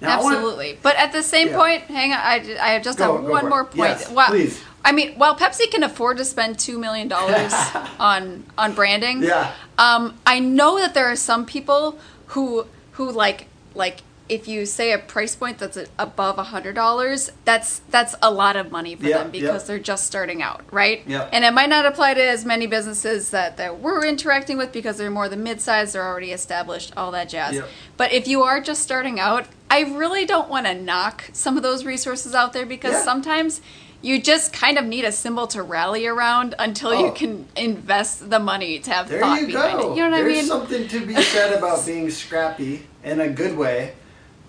Now, 0.00 0.20
I 0.20 0.22
wanna- 0.22 0.36
Absolutely. 0.36 0.78
But 0.82 0.96
at 0.96 1.10
the 1.12 1.22
same 1.22 1.48
Yeah. 1.48 1.56
point, 1.56 1.82
hang 1.84 2.12
on, 2.12 2.18
I, 2.18 2.56
I 2.60 2.78
just 2.80 2.98
Go- 2.98 3.16
have 3.16 3.24
go 3.26 3.30
one 3.32 3.40
for 3.40 3.46
it. 3.46 3.50
more 3.50 3.64
point. 3.64 3.78
Yes, 3.98 4.10
Wow. 4.10 4.26
please. 4.28 4.60
I 4.84 4.92
mean, 4.92 5.14
while 5.14 5.34
Pepsi 5.36 5.68
can 5.70 5.82
afford 5.82 6.18
to 6.18 6.24
spend 6.24 6.56
$2 6.58 6.78
million 6.78 7.10
on, 7.98 8.44
on 8.58 8.72
branding, 8.74 9.22
Yeah. 9.22 9.50
um, 9.78 10.14
I 10.26 10.38
know 10.38 10.78
that 10.78 10.92
there 10.94 11.06
are 11.10 11.16
some 11.16 11.44
people 11.46 11.98
who, 12.28 12.66
who 12.92 13.10
like, 13.10 13.46
like, 13.74 14.02
if 14.28 14.46
you 14.46 14.66
say 14.66 14.92
a 14.92 14.98
price 14.98 15.34
point 15.34 15.58
that's 15.58 15.78
above 15.98 16.36
$100, 16.36 17.30
that's, 17.44 17.78
that's 17.90 18.14
a 18.20 18.30
lot 18.30 18.56
of 18.56 18.70
money 18.70 18.94
for 18.94 19.06
Yeah, 19.06 19.18
them 19.18 19.30
because 19.30 19.62
yeah. 19.62 19.66
they're 19.66 19.78
just 19.78 20.06
starting 20.06 20.42
out, 20.42 20.62
right? 20.70 21.02
Yeah. 21.06 21.28
And 21.32 21.44
it 21.44 21.52
might 21.52 21.68
not 21.68 21.86
apply 21.86 22.14
to 22.14 22.22
as 22.22 22.44
many 22.44 22.66
businesses 22.66 23.30
that, 23.30 23.56
that 23.56 23.80
we're 23.80 24.04
interacting 24.06 24.58
with 24.58 24.72
because 24.72 24.98
they're 24.98 25.10
more 25.10 25.28
the 25.28 25.36
mid-size, 25.36 25.92
they're 25.94 26.06
already 26.06 26.32
established, 26.32 26.92
all 26.96 27.10
that 27.12 27.28
jazz. 27.28 27.54
Yep. 27.54 27.68
But 27.96 28.12
if 28.12 28.28
you 28.28 28.42
are 28.42 28.60
just 28.60 28.82
starting 28.82 29.18
out, 29.18 29.46
I 29.70 29.80
really 29.80 30.26
don't 30.26 30.48
want 30.48 30.66
to 30.66 30.74
knock 30.74 31.24
some 31.32 31.56
of 31.56 31.62
those 31.62 31.84
resources 31.84 32.34
out 32.34 32.52
there 32.52 32.66
because 32.66 32.92
Yeah. 32.92 33.02
sometimes 33.04 33.60
you 34.00 34.22
just 34.22 34.52
kind 34.52 34.78
of 34.78 34.84
need 34.84 35.04
a 35.04 35.10
symbol 35.10 35.46
to 35.48 35.60
rally 35.62 36.06
around 36.06 36.54
until 36.58 36.90
Oh. 36.90 37.06
you 37.06 37.12
can 37.12 37.46
invest 37.56 38.30
the 38.30 38.38
money 38.38 38.78
to 38.78 38.90
have 38.92 39.08
There 39.08 39.20
thought 39.20 39.40
you 39.40 39.46
behind 39.48 39.80
go. 39.80 39.92
it. 39.92 39.96
You 39.96 40.04
know 40.04 40.10
what 40.10 40.16
There's 40.18 40.20
I 40.20 40.26
mean? 40.26 40.34
There's 40.34 40.46
something 40.46 40.88
to 40.88 41.06
be 41.06 41.20
said 41.22 41.52
about 41.58 41.84
being 41.84 42.08
scrappy 42.10 42.86
in 43.02 43.20
a 43.20 43.28
good 43.28 43.56
way 43.56 43.94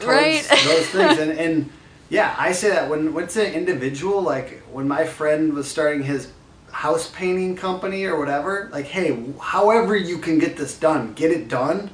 Right. 0.07 0.43
those 0.65 0.87
things. 0.89 1.19
And, 1.19 1.31
and 1.31 1.69
yeah, 2.09 2.35
I 2.37 2.51
say 2.51 2.69
that 2.69 2.89
when, 2.89 3.13
when 3.13 3.25
it's 3.25 3.35
an 3.35 3.53
individual, 3.53 4.21
like 4.21 4.61
when 4.71 4.87
my 4.87 5.05
friend 5.05 5.53
was 5.53 5.67
starting 5.69 6.03
his 6.03 6.31
house 6.71 7.09
painting 7.09 7.55
company 7.55 8.05
or 8.05 8.17
whatever, 8.19 8.69
like, 8.71 8.85
hey, 8.85 9.23
however 9.41 9.95
you 9.95 10.17
can 10.19 10.39
get 10.39 10.55
this 10.57 10.77
done, 10.77 11.13
get 11.13 11.31
it 11.31 11.47
done. 11.47 11.89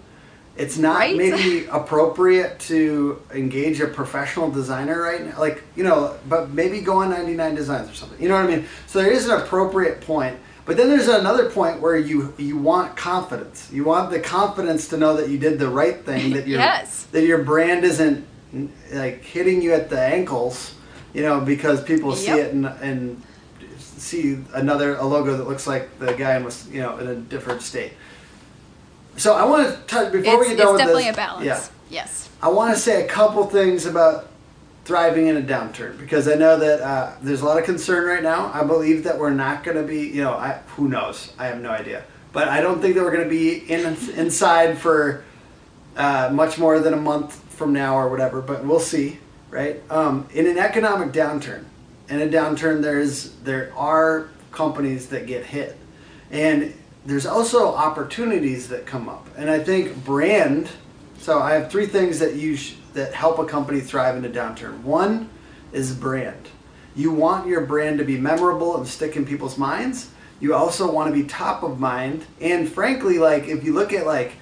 It's 0.57 0.77
not 0.77 0.99
Right? 0.99 1.17
maybe 1.17 1.65
appropriate 1.71 2.59
to 2.61 3.21
engage 3.33 3.81
a 3.81 3.87
professional 3.87 4.49
designer 4.49 5.01
right 5.01 5.25
now. 5.25 5.37
Like, 5.37 5.63
you 5.75 5.83
know, 5.83 6.15
but 6.29 6.49
maybe 6.51 6.79
go 6.79 7.01
on 7.01 7.09
99 7.09 7.55
Designs 7.55 7.89
or 7.89 7.93
something. 7.93 8.21
You 8.21 8.29
know 8.29 8.35
what 8.35 8.45
I 8.49 8.55
mean? 8.55 8.65
So 8.87 9.01
there 9.01 9.11
is 9.11 9.27
an 9.27 9.39
appropriate 9.41 9.99
point. 10.01 10.37
But 10.65 10.77
then 10.77 10.89
there's 10.89 11.07
another 11.07 11.49
point 11.49 11.79
where 11.79 11.95
you 11.95 12.33
you 12.37 12.57
want 12.57 12.95
confidence. 12.95 13.69
You 13.71 13.83
want 13.83 14.09
the 14.09 14.19
confidence 14.19 14.87
to 14.89 14.97
know 14.97 15.15
that 15.17 15.29
you 15.29 15.37
did 15.37 15.59
the 15.59 15.69
right 15.69 16.03
thing, 16.03 16.33
that 16.33 16.47
your 16.47 16.59
Yes. 16.59 17.03
that 17.11 17.23
your 17.23 17.43
brand 17.43 17.83
isn't 17.85 18.25
like 18.91 19.23
hitting 19.23 19.61
you 19.61 19.73
at 19.73 19.89
the 19.89 20.01
ankles, 20.01 20.73
you 21.13 21.21
know, 21.21 21.39
because 21.39 21.83
people 21.83 22.15
see 22.15 22.31
it 22.31 22.51
and 22.53 22.65
and 22.65 23.21
see 23.97 24.39
another 24.53 24.95
a 24.95 25.05
logo 25.05 25.37
that 25.37 25.47
looks 25.47 25.67
like 25.67 25.99
the 25.99 26.13
guy 26.13 26.37
was 26.39 26.67
you 26.69 26.81
know 26.81 26.97
in 26.97 27.07
a 27.07 27.15
different 27.15 27.61
state. 27.61 27.93
So 29.17 29.35
I 29.35 29.45
want 29.45 29.67
to 29.69 29.81
touch 29.83 30.11
before 30.11 30.39
we 30.39 30.47
get 30.49 30.57
done 30.57 30.73
with 30.73 30.81
this. 30.81 30.87
it's 30.87 31.03
definitely 31.03 31.07
a 31.09 31.13
balance. 31.13 31.45
Yeah, 31.45 31.61
Yes. 31.89 32.29
I 32.41 32.49
want 32.49 32.73
to 32.73 32.79
say 32.79 33.05
a 33.05 33.07
couple 33.07 33.45
things 33.45 33.85
about 33.85 34.27
thriving 34.85 35.27
in 35.27 35.35
a 35.35 35.41
downturn 35.41 35.97
because 35.97 36.27
I 36.27 36.35
know 36.35 36.57
that 36.59 36.79
uh, 36.79 37.15
there's 37.21 37.41
a 37.41 37.45
lot 37.45 37.57
of 37.57 37.65
concern 37.65 38.05
right 38.05 38.21
now. 38.21 38.51
I 38.53 38.63
believe 38.63 39.03
that 39.03 39.17
we're 39.17 39.31
not 39.31 39.63
going 39.63 39.77
to 39.77 39.83
be, 39.83 40.01
you 40.01 40.23
know, 40.23 40.33
I, 40.33 40.61
who 40.75 40.87
knows? 40.87 41.33
I 41.39 41.47
have 41.47 41.59
no 41.59 41.71
idea, 41.71 42.03
but 42.31 42.47
I 42.47 42.61
don't 42.61 42.81
think 42.81 42.93
that 42.95 43.03
we're 43.03 43.11
going 43.11 43.23
to 43.23 43.29
be 43.29 43.57
in 43.69 43.83
inside 44.15 44.77
for 44.77 45.23
uh, 45.97 46.29
much 46.31 46.59
more 46.59 46.79
than 46.79 46.93
a 46.93 46.97
month 46.97 47.33
from 47.55 47.73
now 47.73 47.95
or 47.95 48.09
whatever. 48.09 48.41
But 48.41 48.63
we'll 48.63 48.79
see, 48.79 49.17
right? 49.49 49.81
Um, 49.89 50.27
in 50.33 50.45
an 50.45 50.59
economic 50.59 51.11
downturn, 51.11 51.65
in 52.07 52.21
a 52.21 52.27
downturn, 52.27 52.83
there's 52.83 53.31
there 53.37 53.73
are 53.75 54.29
companies 54.51 55.07
that 55.07 55.25
get 55.25 55.47
hit, 55.47 55.75
and 56.29 56.75
there's 57.07 57.25
also 57.25 57.73
opportunities 57.73 58.69
that 58.69 58.85
come 58.85 59.09
up. 59.09 59.27
And 59.35 59.49
I 59.49 59.59
think 59.59 60.05
brand. 60.05 60.69
So 61.17 61.39
I 61.39 61.53
have 61.53 61.71
three 61.71 61.87
things 61.87 62.19
that 62.19 62.35
you 62.35 62.55
that 62.95 63.13
help 63.13 63.39
a 63.39 63.45
company 63.45 63.79
thrive 63.79 64.15
in 64.17 64.25
a 64.25 64.29
downturn. 64.29 64.81
One 64.81 65.29
is 65.71 65.93
brand. 65.93 66.49
You 66.95 67.11
want 67.11 67.47
your 67.47 67.61
brand 67.61 67.99
to 67.99 68.05
be 68.05 68.17
memorable 68.17 68.77
and 68.77 68.87
stick 68.87 69.15
in 69.15 69.25
people's 69.25 69.57
minds. 69.57 70.09
You 70.39 70.53
also 70.53 70.91
want 70.91 71.13
to 71.13 71.21
be 71.21 71.27
top 71.27 71.63
of 71.63 71.79
mind. 71.79 72.25
And 72.41 72.67
frankly, 72.67 73.19
like 73.19 73.47
if 73.47 73.63
you 73.63 73.73
look 73.73 73.93
at 73.93 74.05
like 74.05 74.33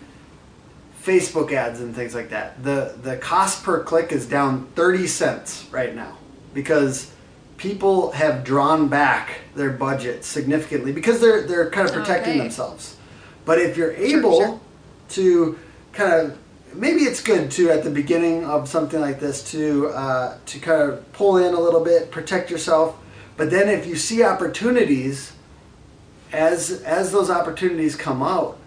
Facebook 1.03 1.51
ads 1.51 1.81
and 1.81 1.95
things 1.95 2.15
like 2.15 2.29
that, 2.29 2.63
the 2.63 2.95
the 3.01 3.17
cost 3.17 3.63
per 3.63 3.83
click 3.83 4.11
is 4.11 4.27
down 4.27 4.67
30 4.75 5.07
cents 5.07 5.67
right 5.71 5.93
now 5.95 6.17
because 6.53 7.11
people 7.57 8.11
have 8.11 8.43
drawn 8.43 8.87
back 8.87 9.41
their 9.55 9.71
budget 9.71 10.23
significantly 10.23 10.91
because 10.91 11.19
they're 11.19 11.45
they're 11.47 11.69
kind 11.69 11.89
of 11.89 11.95
oh, 11.95 11.99
protecting 11.99 12.33
Okay. 12.33 12.41
themselves. 12.43 12.97
But 13.45 13.59
if 13.59 13.75
you're 13.77 13.93
able 13.93 14.39
sure. 14.39 14.59
to 15.09 15.59
kind 15.91 16.13
of 16.13 16.37
maybe 16.75 17.01
it's 17.01 17.21
good 17.21 17.51
to 17.51 17.69
at 17.69 17.83
the 17.83 17.89
beginning 17.89 18.45
of 18.45 18.67
something 18.67 18.99
like 18.99 19.19
this 19.19 19.51
to 19.51 19.87
uh, 19.89 20.37
to 20.45 20.59
kind 20.59 20.81
of 20.81 21.11
pull 21.13 21.37
in 21.37 21.53
a 21.53 21.59
little 21.59 21.83
bit, 21.83 22.11
protect 22.11 22.49
yourself. 22.49 22.97
But 23.37 23.49
then 23.49 23.69
if 23.69 23.85
you 23.87 23.95
see 23.95 24.23
opportunities, 24.23 25.33
as 26.31 26.81
as 26.83 27.11
those 27.11 27.29
opportunities 27.29 27.95
come 27.95 28.21
out, 28.21 28.57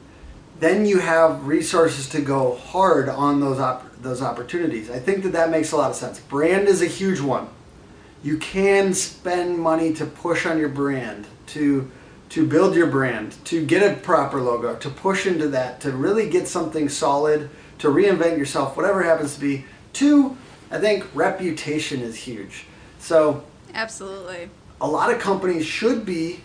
then 0.60 0.86
you 0.86 1.00
have 1.00 1.46
resources 1.46 2.08
to 2.10 2.20
go 2.20 2.54
hard 2.54 3.08
on 3.08 3.40
those 3.40 3.58
op- 3.58 4.02
those 4.02 4.22
opportunities. 4.22 4.90
I 4.90 4.98
think 4.98 5.22
that 5.24 5.32
that 5.32 5.50
makes 5.50 5.72
a 5.72 5.76
lot 5.76 5.90
of 5.90 5.96
sense. 5.96 6.20
Brand 6.20 6.68
is 6.68 6.82
a 6.82 6.86
huge 6.86 7.20
one. 7.20 7.48
You 8.22 8.38
can 8.38 8.94
spend 8.94 9.58
money 9.58 9.92
to 9.94 10.06
push 10.06 10.46
on 10.46 10.58
your 10.58 10.68
brand, 10.68 11.26
to 11.48 11.90
to 12.28 12.46
build 12.46 12.74
your 12.74 12.88
brand, 12.88 13.36
to 13.44 13.64
get 13.64 13.88
a 13.88 13.94
proper 14.00 14.40
logo, 14.40 14.74
to 14.76 14.90
push 14.90 15.26
into 15.26 15.48
that, 15.48 15.80
to 15.80 15.92
really 15.92 16.28
get 16.28 16.48
something 16.48 16.88
solid, 16.88 17.48
to 17.78 17.88
reinvent 17.88 18.38
yourself, 18.38 18.76
whatever 18.76 19.02
it 19.02 19.06
happens 19.06 19.34
to 19.34 19.40
be. 19.40 19.64
Two, 19.92 20.36
I 20.70 20.78
think 20.78 21.06
reputation 21.14 22.00
is 22.00 22.16
huge. 22.16 22.66
So 22.98 23.44
Absolutely. 23.74 24.48
a 24.80 24.86
lot 24.86 25.12
of 25.12 25.20
companies 25.20 25.66
should 25.66 26.04
be 26.04 26.40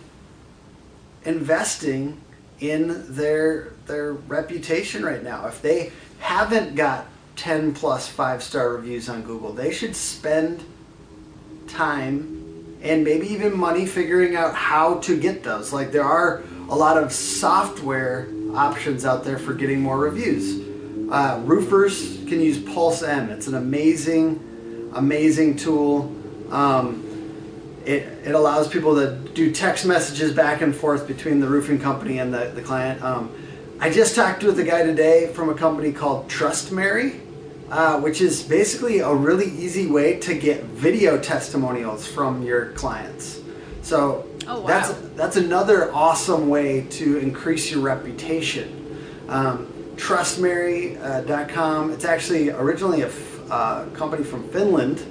investing 1.24 2.20
in 2.60 3.16
their 3.16 3.74
their 3.88 4.14
reputation 4.14 5.04
right 5.04 5.24
now. 5.24 5.48
If 5.48 5.62
they 5.62 5.92
haven't 6.20 6.76
got 6.76 7.08
10 7.36 7.74
plus 7.74 8.08
five 8.08 8.44
star 8.44 8.70
reviews 8.74 9.10
on 9.10 9.24
Google, 9.24 9.52
they 9.52 9.72
should 9.72 9.96
spend 9.96 10.64
time 11.68 12.38
and 12.84 13.04
maybe 13.04 13.28
even 13.28 13.58
money 13.58 13.86
figuring 13.86 14.36
out 14.36 14.56
how 14.56 14.96
to 15.00 15.20
get 15.20 15.44
those. 15.44 15.74
Like 15.74 15.92
there 15.92 16.04
are 16.04 16.44
a 16.70 16.76
lot 16.76 16.98
of 16.98 17.12
software 17.12 18.28
options 18.54 19.06
out 19.06 19.24
there 19.24 19.38
for 19.38 19.54
getting 19.54 19.82
more 19.82 19.98
reviews. 19.98 20.71
Uh, 21.12 21.42
roofers 21.44 22.18
can 22.28 22.40
use 22.40 22.58
PulseM. 22.58 23.30
It's 23.30 23.48
an 23.48 23.56
amazing, 23.56 24.90
amazing 24.96 25.58
tool. 25.58 26.16
Um, 26.50 27.06
it, 27.86 28.04
it 28.26 28.34
allows 28.34 28.70
people 28.70 28.96
to 28.96 29.18
do 29.34 29.52
text 29.52 29.86
messages 29.86 30.34
back 30.34 30.62
and 30.62 30.74
forth 30.74 31.08
between 31.08 31.42
the 31.42 31.48
roofing 31.48 31.80
company 31.80 32.20
and 32.20 32.34
the, 32.34 32.52
the 32.56 32.62
client. 32.62 33.04
Um, 33.04 33.30
I 33.80 33.90
just 33.90 34.16
talked 34.16 34.44
with 34.44 34.58
a 34.60 34.64
guy 34.64 34.84
today 34.84 35.34
from 35.34 35.50
a 35.50 35.54
company 35.54 35.92
called 35.92 36.30
Trustmary, 36.30 37.20
uh, 37.70 38.00
which 38.00 38.22
is 38.22 38.42
basically 38.44 39.00
a 39.00 39.14
really 39.14 39.48
easy 39.48 39.88
way 39.88 40.18
to 40.20 40.34
get 40.34 40.64
video 40.64 41.20
testimonials 41.20 42.08
from 42.08 42.42
your 42.44 42.68
clients. 42.74 43.42
So 43.82 44.28
Oh, 44.48 44.62
wow. 44.62 44.68
that's 44.68 44.92
that's 45.16 45.38
another 45.38 45.94
awesome 45.94 46.50
way 46.50 46.82
to 46.92 47.18
increase 47.18 47.70
your 47.70 47.82
reputation. 47.82 48.78
Um, 49.28 49.72
trustmary.com. 49.96 51.92
It's 51.92 52.06
actually 52.06 52.50
originally 52.50 53.02
a 53.02 53.12
uh, 53.50 53.86
company 53.90 54.24
from 54.24 54.48
Finland, 54.50 55.06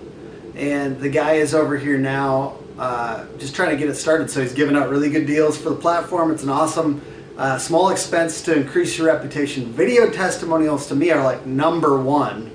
and 0.54 0.98
the 0.98 1.08
guy 1.08 1.34
is 1.34 1.54
over 1.54 1.76
here 1.76 1.98
now 1.98 2.56
uh, 2.78 3.26
just 3.38 3.54
trying 3.54 3.70
to 3.70 3.76
get 3.76 3.90
it 3.90 3.94
started. 3.94 4.30
So 4.30 4.40
he's 4.40 4.54
giving 4.54 4.74
out 4.74 4.88
really 4.88 5.10
good 5.10 5.26
deals 5.26 5.58
for 5.58 5.68
the 5.68 5.76
platform. 5.76 6.30
It's 6.30 6.42
an 6.42 6.48
awesome 6.48 7.02
uh, 7.36 7.58
small 7.58 7.90
expense 7.90 8.42
to 8.42 8.56
increase 8.56 8.96
your 8.96 9.06
reputation. 9.08 9.66
Video 9.72 10.10
testimonials 10.10 10.86
to 10.88 10.94
me 10.94 11.10
are 11.10 11.22
like 11.22 11.44
number 11.44 12.00
one 12.00 12.50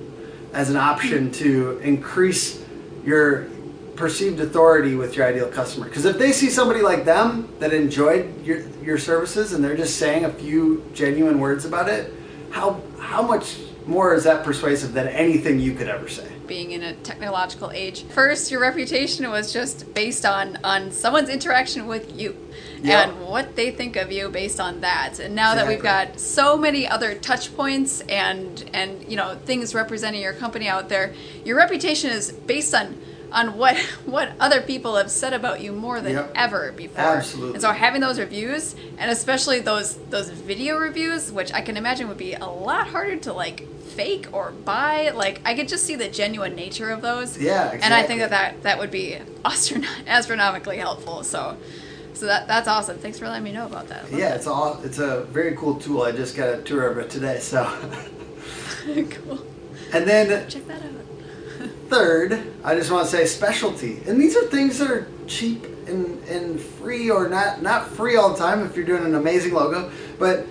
as 0.53 0.69
an 0.69 0.77
option 0.77 1.31
to 1.33 1.77
increase 1.79 2.63
your 3.03 3.47
perceived 3.95 4.39
authority 4.39 4.95
with 4.95 5.15
your 5.15 5.25
ideal 5.25 5.47
customer. 5.49 5.85
Because 5.85 6.05
if 6.05 6.17
they 6.17 6.31
see 6.31 6.49
somebody 6.49 6.81
like 6.81 7.05
them 7.05 7.53
that 7.59 7.73
enjoyed 7.73 8.45
your 8.45 8.61
your 8.83 8.97
services 8.97 9.53
and 9.53 9.63
they're 9.63 9.77
just 9.77 9.97
saying 9.97 10.25
a 10.25 10.31
few 10.31 10.83
genuine 10.93 11.39
words 11.39 11.65
about 11.65 11.89
it, 11.89 12.13
how 12.51 12.81
how 12.99 13.21
much 13.21 13.57
more 13.85 14.15
is 14.15 14.23
that 14.23 14.43
persuasive 14.43 14.93
than 14.93 15.07
anything 15.07 15.59
you 15.59 15.73
could 15.73 15.87
ever 15.87 16.07
say? 16.07 16.27
being 16.47 16.71
in 16.71 16.83
a 16.83 16.93
technological 16.97 17.71
age. 17.71 18.03
First, 18.03 18.51
your 18.51 18.61
reputation 18.61 19.29
was 19.29 19.51
just 19.51 19.93
based 19.93 20.25
on 20.25 20.57
on 20.63 20.91
someone's 20.91 21.29
interaction 21.29 21.87
with 21.87 22.19
you 22.19 22.35
Yeah. 22.81 23.09
and 23.09 23.21
what 23.27 23.55
they 23.55 23.71
think 23.71 23.95
of 23.95 24.11
you 24.11 24.29
based 24.29 24.59
on 24.59 24.81
that. 24.81 25.19
And 25.19 25.33
now 25.35 25.55
that 25.55 25.67
we've 25.67 25.81
got 25.81 26.19
so 26.19 26.57
many 26.57 26.87
other 26.87 27.15
touch 27.15 27.55
points 27.55 28.01
and 28.01 28.63
and 28.73 29.09
you 29.09 29.17
know 29.17 29.37
things 29.45 29.73
representing 29.73 30.21
your 30.21 30.33
company 30.33 30.67
out 30.67 30.89
there, 30.89 31.13
your 31.43 31.57
reputation 31.57 32.11
is 32.11 32.31
based 32.31 32.73
on 32.75 32.95
on 33.35 33.57
what 33.57 33.77
what 34.05 34.31
other 34.39 34.61
people 34.61 34.95
have 34.95 35.11
said 35.11 35.33
about 35.33 35.61
you 35.61 35.71
more 35.73 36.01
than 36.01 36.13
Yep. 36.13 36.31
ever 36.35 36.71
before. 36.71 37.01
Absolutely. 37.03 37.53
And 37.55 37.61
so 37.61 37.71
having 37.71 38.01
those 38.01 38.17
reviews 38.17 38.75
and 38.97 39.11
especially 39.11 39.59
those 39.59 39.97
those 40.09 40.29
video 40.29 40.77
reviews, 40.77 41.31
which 41.31 41.53
I 41.53 41.61
can 41.61 41.77
imagine 41.77 42.07
would 42.07 42.17
be 42.17 42.33
a 42.33 42.45
lot 42.45 42.87
harder 42.87 43.17
to 43.17 43.33
like 43.33 43.67
fake 43.95 44.27
or 44.31 44.51
buy. 44.51 45.09
Like 45.11 45.41
I 45.45 45.53
could 45.53 45.67
just 45.67 45.85
see 45.85 45.95
the 45.95 46.07
genuine 46.07 46.55
nature 46.55 46.89
of 46.91 47.01
those. 47.01 47.37
Yeah, 47.37 47.65
exactly. 47.65 47.81
And 47.83 47.93
I 47.93 48.03
think 48.03 48.19
that 48.21 48.29
that, 48.31 48.63
that 48.63 48.79
would 48.79 48.91
be 48.91 49.17
astron- 49.45 49.85
astronomically 50.07 50.77
helpful. 50.77 51.23
So, 51.23 51.57
so 52.13 52.25
that 52.27 52.47
that's 52.47 52.67
awesome. 52.69 52.97
Thanks 52.99 53.19
for 53.19 53.27
letting 53.27 53.43
me 53.43 53.51
know 53.51 53.65
about 53.65 53.89
that. 53.89 54.09
Yeah, 54.11 54.33
it's 54.35 54.47
all 54.47 54.79
it's 54.83 54.99
a 54.99 55.25
very 55.25 55.55
cool 55.57 55.75
tool. 55.75 56.03
I 56.03 56.13
just 56.13 56.37
got 56.37 56.47
a 56.57 56.61
tour 56.61 56.87
of 56.89 56.97
it 56.99 57.09
today. 57.09 57.39
So, 57.39 57.65
cool. 58.85 59.45
and 59.93 60.07
then 60.07 60.47
Check 60.49 60.65
that 60.67 60.77
out. 60.81 60.91
Third, 61.89 62.53
I 62.63 62.75
just 62.75 62.91
want 62.91 63.05
to 63.05 63.11
say 63.11 63.25
specialty, 63.25 64.01
and 64.07 64.19
these 64.19 64.35
are 64.35 64.45
things 64.47 64.79
that 64.79 64.89
are 64.89 65.07
cheap 65.27 65.65
and, 65.87 66.21
and 66.23 66.59
free 66.59 67.09
or 67.09 67.29
not 67.29 67.61
not 67.61 67.87
free 67.89 68.15
all 68.15 68.31
the 68.31 68.37
time 68.37 68.65
if 68.65 68.75
you're 68.75 68.85
doing 68.85 69.05
an 69.05 69.15
amazing 69.15 69.53
logo, 69.53 69.91
but 70.19 70.45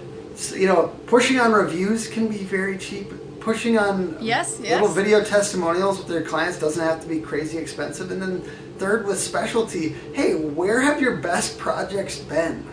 you 0.55 0.66
know 0.66 0.88
pushing 1.07 1.38
on 1.40 1.53
reviews 1.53 2.09
can 2.09 2.29
be 2.29 2.38
very 2.38 2.79
cheap. 2.79 3.12
Pushing 3.40 3.77
on 3.79 4.16
Yes, 4.23 4.59
little 4.59 4.87
yes. 4.87 4.94
video 4.94 5.23
testimonials 5.23 5.99
with 5.99 6.09
their 6.09 6.23
clients 6.23 6.59
doesn't 6.59 6.83
have 6.83 7.03
to 7.03 7.07
be 7.07 7.20
crazy 7.20 7.59
expensive. 7.59 8.11
And 8.11 8.23
then 8.23 8.40
third, 8.79 9.07
with 9.07 9.18
specialty, 9.20 9.90
hey, 10.14 10.35
where 10.35 10.81
have 10.81 10.99
your 10.99 11.18
best 11.18 11.59
projects 11.59 12.18
been? 12.18 12.64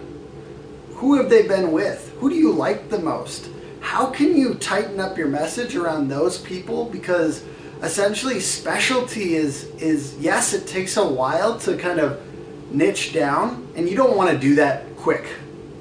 Who 0.94 1.16
have 1.18 1.30
they 1.30 1.46
been 1.46 1.74
with? 1.74 2.16
Who 2.20 2.30
do 2.30 2.36
you 2.36 2.54
like 2.54 2.90
the 2.90 3.00
most? 3.00 3.50
How 3.82 4.06
can 4.12 4.38
you 4.38 4.54
tighten 4.54 5.02
up 5.02 5.18
your 5.18 5.28
message 5.28 5.76
around 5.76 6.08
those 6.08 6.38
people? 6.38 6.86
Because 6.86 7.44
essentially, 7.82 8.40
specialty 8.40 9.36
is 9.36 9.66
is 9.76 10.18
yes, 10.20 10.54
it 10.54 10.68
takes 10.68 10.98
a 10.98 11.08
while 11.08 11.60
to 11.60 11.78
kind 11.78 12.00
of 12.00 12.22
niche 12.72 13.14
down, 13.14 13.68
and 13.76 13.90
you 13.90 13.96
don't 13.96 14.16
want 14.16 14.32
to 14.32 14.38
do 14.38 14.56
that 14.56 14.96
quick 14.98 15.26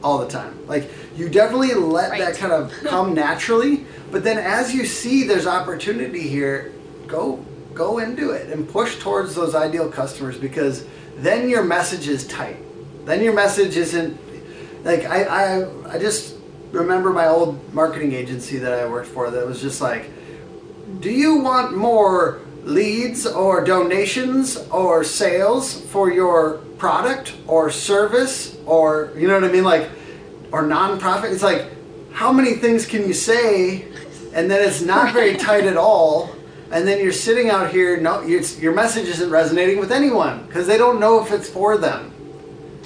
all 0.02 0.18
the 0.18 0.28
time. 0.28 0.66
Like 0.66 0.90
you 1.16 1.28
definitely 1.28 1.74
let 1.74 2.16
that 2.18 2.36
kind 2.36 2.52
of 2.52 2.72
come 2.84 3.14
naturally, 3.26 3.84
but 4.10 4.24
then 4.24 4.38
as 4.38 4.74
you 4.74 4.86
see 4.86 5.24
there's 5.24 5.46
opportunity 5.46 6.26
here, 6.26 6.72
go 7.06 7.44
go 7.74 7.98
into 7.98 8.30
it 8.30 8.50
and 8.50 8.68
push 8.68 8.98
towards 8.98 9.34
those 9.34 9.54
ideal 9.54 9.88
customers 9.90 10.36
because 10.36 10.84
then 11.16 11.48
your 11.48 11.62
message 11.62 12.08
is 12.08 12.26
tight. 12.26 12.56
Then 13.04 13.22
your 13.22 13.32
message 13.32 13.76
isn't 13.76 14.18
like 14.84 15.04
I, 15.04 15.24
I 15.24 15.94
I 15.94 15.98
just 15.98 16.36
remember 16.72 17.10
my 17.10 17.26
old 17.26 17.72
marketing 17.74 18.12
agency 18.12 18.58
that 18.58 18.72
I 18.72 18.88
worked 18.88 19.08
for 19.08 19.30
that 19.30 19.46
was 19.46 19.60
just 19.60 19.80
like 19.80 20.10
do 20.98 21.10
you 21.10 21.38
want 21.38 21.76
more 21.76 22.40
leads 22.64 23.26
or 23.26 23.64
donations 23.64 24.56
or 24.70 25.04
sales 25.04 25.80
for 25.86 26.12
your 26.12 26.58
product 26.78 27.34
or 27.46 27.70
service 27.70 28.56
or 28.66 29.12
you 29.16 29.28
know 29.28 29.34
what 29.34 29.44
I 29.44 29.52
mean 29.52 29.64
like 29.64 29.88
or 30.52 30.64
nonprofit? 30.64 31.32
It's 31.32 31.42
like 31.42 31.66
how 32.12 32.32
many 32.32 32.54
things 32.54 32.86
can 32.86 33.06
you 33.06 33.14
say 33.14 33.86
and 34.34 34.50
then 34.50 34.66
it's 34.66 34.82
not 34.82 35.12
very 35.12 35.36
tight 35.36 35.64
at 35.64 35.76
all 35.76 36.34
and 36.70 36.86
then 36.86 37.02
you're 37.02 37.12
sitting 37.12 37.50
out 37.50 37.70
here 37.70 38.00
no 38.00 38.22
your, 38.22 38.42
your 38.42 38.74
message 38.74 39.08
isn't 39.08 39.30
resonating 39.30 39.78
with 39.78 39.92
anyone 39.92 40.44
because 40.46 40.66
they 40.66 40.76
don't 40.78 41.00
know 41.00 41.24
if 41.24 41.32
it's 41.32 41.48
for 41.48 41.78
them. 41.78 42.12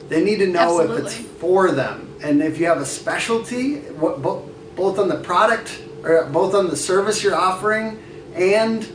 They 0.08 0.22
need 0.22 0.38
to 0.38 0.46
know 0.46 0.80
if 0.80 0.90
it's 1.04 1.16
for 1.16 1.70
them. 1.72 2.14
And 2.22 2.42
if 2.42 2.58
you 2.58 2.66
have 2.66 2.78
a 2.78 2.86
specialty, 2.86 3.80
what, 3.80 4.22
both 4.76 4.98
on 4.98 5.08
the 5.08 5.16
product 5.16 5.80
Uh, 6.04 6.28
both 6.30 6.54
on 6.54 6.68
the 6.68 6.76
service 6.76 7.22
you're 7.22 7.34
offering 7.34 7.98
and 8.34 8.86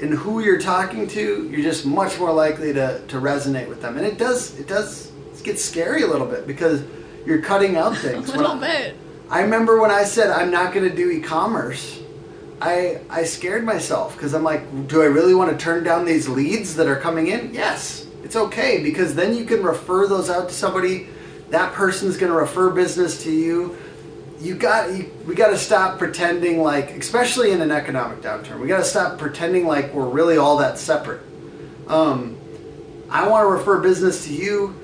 in 0.00 0.12
who 0.12 0.40
you're 0.40 0.60
talking 0.60 1.06
to, 1.06 1.48
you're 1.50 1.62
just 1.62 1.84
much 1.86 2.18
more 2.18 2.32
likely 2.32 2.72
to, 2.72 3.00
to 3.06 3.16
resonate 3.20 3.68
with 3.68 3.82
them. 3.82 3.96
And 3.96 4.06
it 4.06 4.18
does 4.18 4.58
it 4.58 4.66
does 4.66 5.12
get 5.42 5.58
scary 5.58 6.02
a 6.02 6.06
little 6.06 6.26
bit 6.26 6.46
because 6.46 6.82
you're 7.26 7.40
cutting 7.42 7.76
out 7.76 7.92
A 7.96 7.96
things. 7.96 8.28
When 8.28 8.38
little 8.38 8.56
I- 8.56 8.60
bit. 8.60 8.96
I 9.30 9.42
remember 9.42 9.80
when 9.80 9.92
I 9.92 10.02
said 10.04 10.30
I'm 10.30 10.50
not 10.50 10.72
going 10.74 10.88
to 10.90 10.94
do 10.96 11.08
e-commerce. 11.10 12.00
I 12.60 13.00
I 13.08 13.22
scared 13.24 13.64
myself 13.64 14.16
because 14.16 14.34
I'm 14.34 14.42
like, 14.42 14.88
do 14.88 15.02
I 15.02 15.06
really 15.06 15.34
want 15.34 15.50
to 15.56 15.56
turn 15.64 15.84
down 15.84 16.04
these 16.04 16.28
leads 16.28 16.74
that 16.76 16.88
are 16.88 16.96
coming 16.96 17.28
in? 17.28 17.54
Yes, 17.54 18.06
it's 18.24 18.34
okay 18.36 18.82
because 18.82 19.14
then 19.14 19.36
you 19.36 19.44
can 19.44 19.62
refer 19.62 20.06
those 20.08 20.28
out 20.28 20.48
to 20.48 20.54
somebody. 20.54 21.06
That 21.50 21.72
person's 21.74 22.16
going 22.16 22.32
to 22.32 22.38
refer 22.38 22.70
business 22.70 23.22
to 23.24 23.30
you. 23.30 23.76
You 24.40 24.54
got 24.54 24.96
you, 24.96 25.10
we 25.26 25.34
got 25.34 25.50
to 25.50 25.58
stop 25.58 25.98
pretending 25.98 26.62
like, 26.62 26.90
especially 26.92 27.52
in 27.52 27.60
an 27.60 27.70
economic 27.70 28.22
downturn, 28.22 28.58
we 28.58 28.68
got 28.68 28.78
to 28.78 28.84
stop 28.84 29.18
pretending 29.18 29.66
like 29.66 29.92
we're 29.92 30.08
really 30.08 30.38
all 30.38 30.56
that 30.58 30.78
separate. 30.78 31.20
Um, 31.88 32.38
I 33.10 33.28
want 33.28 33.44
to 33.44 33.48
refer 33.48 33.80
business 33.80 34.24
to 34.26 34.32
you. 34.32 34.74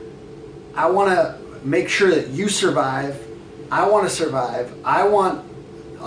I 0.75 0.91
want 0.91 1.11
to 1.11 1.39
make 1.67 1.89
sure 1.89 2.11
that 2.11 2.29
you 2.29 2.51
survive. 2.51 3.25
I 3.71 3.89
want 3.89 4.07
to 4.07 4.15
survive. 4.15 4.75
I 4.85 5.09
want 5.09 5.45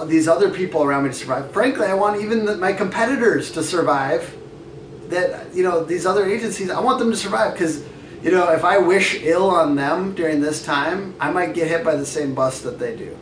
these 0.08 0.28
other 0.28 0.52
people 0.52 0.84
around 0.84 1.04
me 1.04 1.10
to 1.10 1.16
survive. 1.16 1.52
Frankly, 1.52 1.88
I 1.88 1.96
want 1.96 2.22
even 2.22 2.46
the, 2.46 2.56
my 2.58 2.74
competitors 2.74 3.52
to 3.54 3.64
survive. 3.64 4.36
That 5.08 5.56
you 5.56 5.64
know 5.64 5.84
these 5.84 6.06
other 6.06 6.24
agencies, 6.28 6.70
I 6.70 6.80
want 6.82 7.00
them 7.00 7.10
to 7.10 7.18
survive 7.18 7.54
because 7.54 7.84
you 8.22 8.30
know 8.30 8.52
if 8.52 8.64
I 8.64 8.78
wish 8.78 9.24
ill 9.24 9.50
on 9.50 9.76
them 9.76 10.14
during 10.14 10.40
this 10.40 10.64
time, 10.64 11.16
I 11.20 11.32
might 11.32 11.56
get 11.56 11.68
hit 11.68 11.84
by 11.84 11.96
the 11.96 12.06
same 12.06 12.36
bus 12.36 12.62
that 12.62 12.78
they 12.78 12.96
do. 12.96 13.18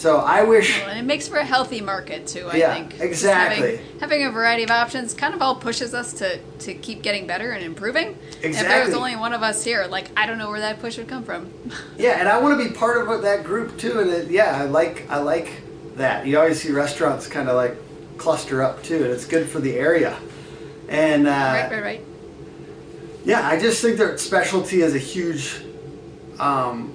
So 0.00 0.16
I 0.16 0.44
wish. 0.44 0.80
Well, 0.80 0.88
and 0.88 0.98
it 0.98 1.02
makes 1.02 1.28
for 1.28 1.36
a 1.36 1.44
healthy 1.44 1.82
market 1.82 2.26
too. 2.26 2.48
I 2.50 2.56
Yeah, 2.56 2.72
think 2.72 2.98
exactly. 3.00 3.76
having, 3.76 4.00
having 4.00 4.24
a 4.24 4.30
variety 4.30 4.62
of 4.62 4.70
options 4.70 5.12
kind 5.12 5.34
of 5.34 5.42
all 5.42 5.56
pushes 5.56 5.92
us 5.92 6.14
to 6.14 6.38
to 6.38 6.72
keep 6.72 7.02
getting 7.02 7.26
better 7.26 7.50
and 7.50 7.62
improving. 7.62 8.16
Exactly. 8.42 8.48
If 8.48 8.66
there 8.66 8.86
was 8.86 8.94
only 8.94 9.14
one 9.16 9.34
of 9.34 9.42
us 9.42 9.62
here, 9.62 9.86
like 9.90 10.10
I 10.16 10.24
don't 10.24 10.38
know 10.38 10.48
where 10.48 10.60
that 10.60 10.80
push 10.80 10.96
would 10.96 11.06
come 11.06 11.22
from. 11.22 11.52
Yeah, 11.98 12.18
and 12.18 12.30
I 12.30 12.40
want 12.40 12.58
to 12.58 12.66
be 12.66 12.74
part 12.74 13.06
of 13.06 13.20
that 13.20 13.44
group 13.44 13.76
too. 13.76 14.00
And 14.00 14.08
it, 14.08 14.30
yeah, 14.30 14.56
I 14.56 14.64
like 14.64 15.06
I 15.10 15.18
like 15.18 15.60
that. 15.96 16.26
You 16.26 16.38
always 16.38 16.62
see 16.62 16.72
restaurants 16.72 17.26
kind 17.26 17.50
of 17.50 17.56
like 17.56 17.76
cluster 18.16 18.62
up 18.62 18.82
too, 18.82 19.04
and 19.04 19.12
it's 19.12 19.26
good 19.26 19.50
for 19.50 19.60
the 19.60 19.74
area. 19.76 20.16
And 20.88 21.26
uh, 21.26 21.30
right, 21.30 21.70
right, 21.70 21.82
right. 21.82 22.04
yeah, 23.26 23.46
I 23.46 23.60
just 23.60 23.82
think 23.82 23.98
that 23.98 24.18
specialty 24.18 24.80
is 24.80 24.94
a 24.94 24.98
huge, 24.98 25.60
um, 26.38 26.94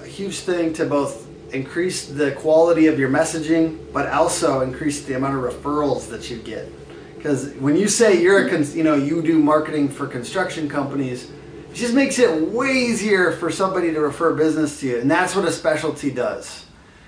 a 0.00 0.06
huge 0.06 0.38
thing 0.38 0.72
to 0.74 0.86
both 0.86 1.27
increase 1.52 2.06
the 2.06 2.32
quality 2.32 2.86
of 2.86 2.98
your 2.98 3.08
messaging, 3.08 3.78
but 3.92 4.06
also 4.08 4.60
increase 4.60 5.02
the 5.04 5.14
amount 5.14 5.34
of 5.36 5.42
referrals 5.42 6.08
that 6.10 6.30
you 6.30 6.36
get. 6.38 6.70
Because 7.16 7.52
when 7.54 7.76
you 7.76 7.88
say 7.88 8.20
you're 8.22 8.46
a, 8.46 8.50
cons- 8.50 8.76
you 8.76 8.84
know, 8.84 8.94
you 8.94 9.22
do 9.22 9.38
marketing 9.38 9.88
for 9.88 10.06
construction 10.06 10.68
companies, 10.68 11.30
it 11.70 11.74
just 11.74 11.94
makes 11.94 12.18
it 12.18 12.48
way 12.52 12.72
easier 12.72 13.32
for 13.32 13.50
somebody 13.50 13.92
to 13.92 14.00
refer 14.00 14.34
business 14.34 14.80
to 14.80 14.86
you, 14.86 14.98
and 14.98 15.10
that's 15.10 15.34
what 15.34 15.44
a 15.44 15.52
specialty 15.52 16.10
does. 16.10 16.64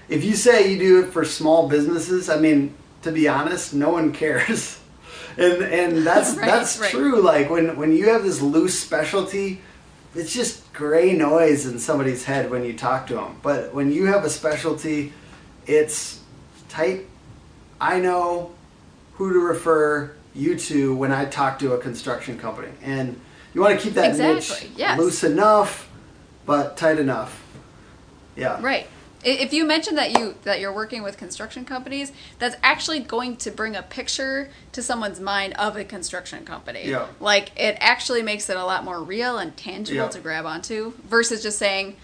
If 0.09 0.25
you 0.25 0.35
say 0.35 0.73
you 0.73 0.79
do 0.79 1.01
it 1.05 1.13
for 1.13 1.25
small 1.25 1.69
businesses, 1.69 2.29
I 2.29 2.39
mean, 2.41 2.75
to 3.03 3.13
be 3.13 3.29
honest, 3.29 3.73
no 3.75 3.91
one 3.91 4.13
cares. 4.23 4.79
And 5.39 5.63
and 5.63 6.07
that's 6.07 6.35
Right, 6.37 6.47
that's 6.47 6.79
right. 6.81 6.91
true. 6.91 7.21
Like 7.23 7.49
when 7.51 7.77
when 7.77 7.93
you 7.93 8.09
have 8.09 8.25
this 8.25 8.43
loose 8.43 8.79
specialty, 8.79 9.61
it's 10.15 10.33
just 10.33 10.73
gray 10.73 11.13
noise 11.13 11.67
in 11.67 11.79
somebody's 11.79 12.25
head 12.25 12.51
when 12.51 12.65
you 12.65 12.73
talk 12.73 13.07
to 13.09 13.15
them. 13.15 13.39
But 13.43 13.73
when 13.75 13.93
you 13.93 14.07
have 14.07 14.25
a 14.25 14.31
specialty, 14.31 15.13
it's 15.67 16.21
tight. 16.69 17.07
I 17.81 18.01
know 18.01 18.53
who 19.15 19.33
to 19.33 19.39
refer 19.39 20.15
you 20.35 20.57
to 20.57 20.95
when 20.95 21.13
I 21.13 21.25
talk 21.27 21.59
to 21.61 21.75
a 21.75 21.79
construction 21.79 22.39
company, 22.39 22.69
and 22.83 23.21
you 23.55 23.61
want 23.61 23.79
to 23.79 23.85
keep 23.85 23.95
that 23.95 24.11
Exactly, 24.11 24.69
niche 24.69 24.79
yes. 24.79 24.99
loose 24.99 25.25
enough, 25.25 25.89
but 26.47 26.77
tight 26.77 26.99
enough. 26.99 27.43
Yeah. 28.37 28.61
Right. 28.63 28.87
If 29.23 29.53
you 29.53 29.65
mention 29.67 29.97
that 29.97 30.19
you 30.19 30.35
that 30.45 30.61
you're 30.61 30.73
working 30.73 31.03
with 31.03 31.19
construction 31.19 31.65
companies, 31.65 32.13
that's 32.39 32.57
actually 32.63 33.01
going 33.01 33.37
to 33.39 33.51
bring 33.51 33.77
a 33.77 33.83
picture 33.83 34.49
to 34.73 34.83
someone's 34.83 35.21
mind 35.21 35.55
of 35.55 35.77
a 35.77 35.85
construction 35.85 36.45
company. 36.45 36.89
Yeah. 36.89 37.07
Like 37.21 37.51
it 37.59 37.77
actually 37.81 38.23
makes 38.23 38.49
it 38.49 38.57
a 38.57 38.65
lot 38.65 38.85
more 38.85 39.03
real 39.03 39.37
and 39.39 39.57
tangible 39.57 39.97
Yeah. 40.05 40.09
to 40.09 40.21
grab 40.21 40.47
onto 40.47 40.95
versus 41.09 41.43
just 41.43 41.59
saying 41.59 41.97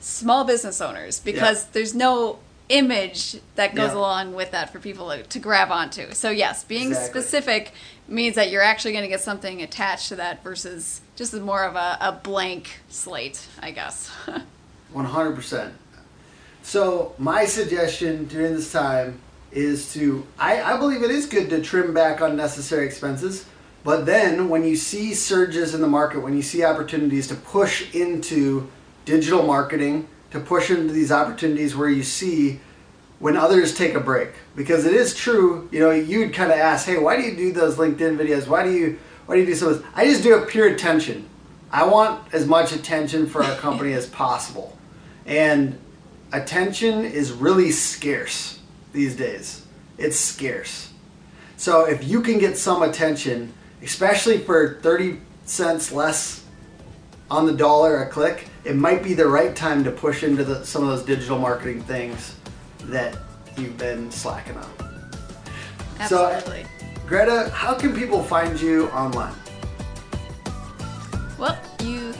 small 0.00 0.44
business 0.44 0.80
owners 0.80 1.20
because 1.20 1.62
Yeah. 1.64 1.68
there's 1.72 1.94
no 1.94 2.38
image 2.70 3.36
that 3.56 3.74
goes 3.74 3.90
Yeah. 3.92 3.98
along 3.98 4.34
with 4.34 4.50
that 4.52 4.72
for 4.72 4.78
people 4.80 5.10
to, 5.10 5.22
to 5.22 5.38
grab 5.38 5.70
onto. 5.70 6.12
So 6.14 6.30
yes, 6.30 6.64
being 6.64 6.88
Exactly. 6.88 7.20
specific 7.22 7.72
means 8.08 8.34
that 8.36 8.50
you're 8.50 8.62
actually 8.62 8.92
going 8.92 9.04
to 9.04 9.08
get 9.08 9.20
something 9.20 9.62
attached 9.62 10.08
to 10.08 10.16
that 10.16 10.42
versus 10.42 11.00
just 11.14 11.34
more 11.34 11.62
of 11.64 11.76
a, 11.76 11.98
a 12.00 12.12
blank 12.12 12.80
slate, 12.88 13.46
I 13.62 13.70
guess. 13.70 14.10
One 14.92 15.04
hundred 15.06 15.32
percent. 15.36 15.74
So 16.64 17.14
my 17.18 17.44
suggestion 17.44 18.24
during 18.24 18.54
this 18.54 18.72
time 18.72 19.20
is 19.52 19.92
to 19.92 20.26
I, 20.38 20.62
I 20.62 20.76
believe 20.78 21.02
it 21.02 21.10
is 21.10 21.26
good 21.26 21.50
to 21.50 21.60
trim 21.60 21.92
back 21.92 22.22
unnecessary 22.22 22.86
expenses, 22.86 23.44
but 23.84 24.06
then 24.06 24.48
when 24.48 24.64
you 24.64 24.74
see 24.74 25.12
surges 25.12 25.74
in 25.74 25.82
the 25.82 25.86
market, 25.86 26.20
when 26.20 26.34
you 26.34 26.40
see 26.40 26.64
opportunities 26.64 27.28
to 27.28 27.34
push 27.34 27.94
into 27.94 28.68
digital 29.04 29.42
marketing, 29.42 30.08
to 30.30 30.40
push 30.40 30.70
into 30.70 30.94
these 30.94 31.12
opportunities 31.12 31.76
where 31.76 31.90
you 31.90 32.02
see 32.02 32.60
when 33.18 33.36
others 33.36 33.74
take 33.74 33.94
a 33.94 34.00
break. 34.00 34.30
Because 34.56 34.86
it 34.86 34.94
is 34.94 35.14
true, 35.14 35.68
you 35.70 35.80
know, 35.80 35.90
you'd 35.90 36.32
kind 36.32 36.50
of 36.50 36.58
ask, 36.58 36.86
hey, 36.86 36.96
why 36.96 37.16
do 37.16 37.22
you 37.22 37.36
do 37.36 37.52
those 37.52 37.76
LinkedIn 37.76 38.16
videos? 38.16 38.48
Why 38.48 38.64
do 38.64 38.72
you 38.72 38.98
why 39.26 39.34
do 39.34 39.42
you 39.42 39.46
do 39.46 39.52
of 39.52 39.78
this? 39.78 39.86
I 39.94 40.06
just 40.06 40.22
do 40.22 40.34
it 40.38 40.48
pure 40.48 40.68
attention. 40.68 41.28
I 41.70 41.84
want 41.84 42.32
as 42.32 42.46
much 42.46 42.72
attention 42.72 43.26
for 43.26 43.44
our 43.44 43.54
company 43.56 43.92
as 43.92 44.06
possible. 44.06 44.78
And 45.26 45.78
attention 46.34 47.04
is 47.04 47.32
really 47.32 47.70
scarce 47.70 48.58
these 48.92 49.16
days. 49.16 49.64
it's 49.96 50.18
scarce. 50.18 50.90
So 51.56 51.84
if 51.86 52.04
you 52.04 52.20
can 52.20 52.38
get 52.38 52.58
some 52.58 52.82
attention, 52.82 53.52
especially 53.82 54.38
for 54.38 54.80
30 54.82 55.20
cents 55.44 55.92
less 55.92 56.44
on 57.30 57.46
the 57.46 57.52
dollar 57.52 58.02
a 58.02 58.08
click, 58.08 58.48
it 58.64 58.74
might 58.76 59.02
be 59.02 59.14
the 59.14 59.26
right 59.26 59.54
time 59.54 59.84
to 59.84 59.90
push 59.90 60.24
into 60.24 60.42
the, 60.42 60.64
some 60.64 60.82
of 60.82 60.88
those 60.88 61.04
digital 61.04 61.38
marketing 61.38 61.80
things 61.82 62.34
that 62.84 63.16
you've 63.56 63.78
been 63.78 64.10
slacking 64.10 64.56
on. 64.56 65.10
Absolutely. 66.00 66.64
So- 66.64 66.68
Greta, 67.06 67.50
how 67.50 67.74
can 67.74 67.94
people 67.94 68.22
find 68.22 68.60
you 68.60 68.88
online? 68.88 69.34
Well, 71.38 71.58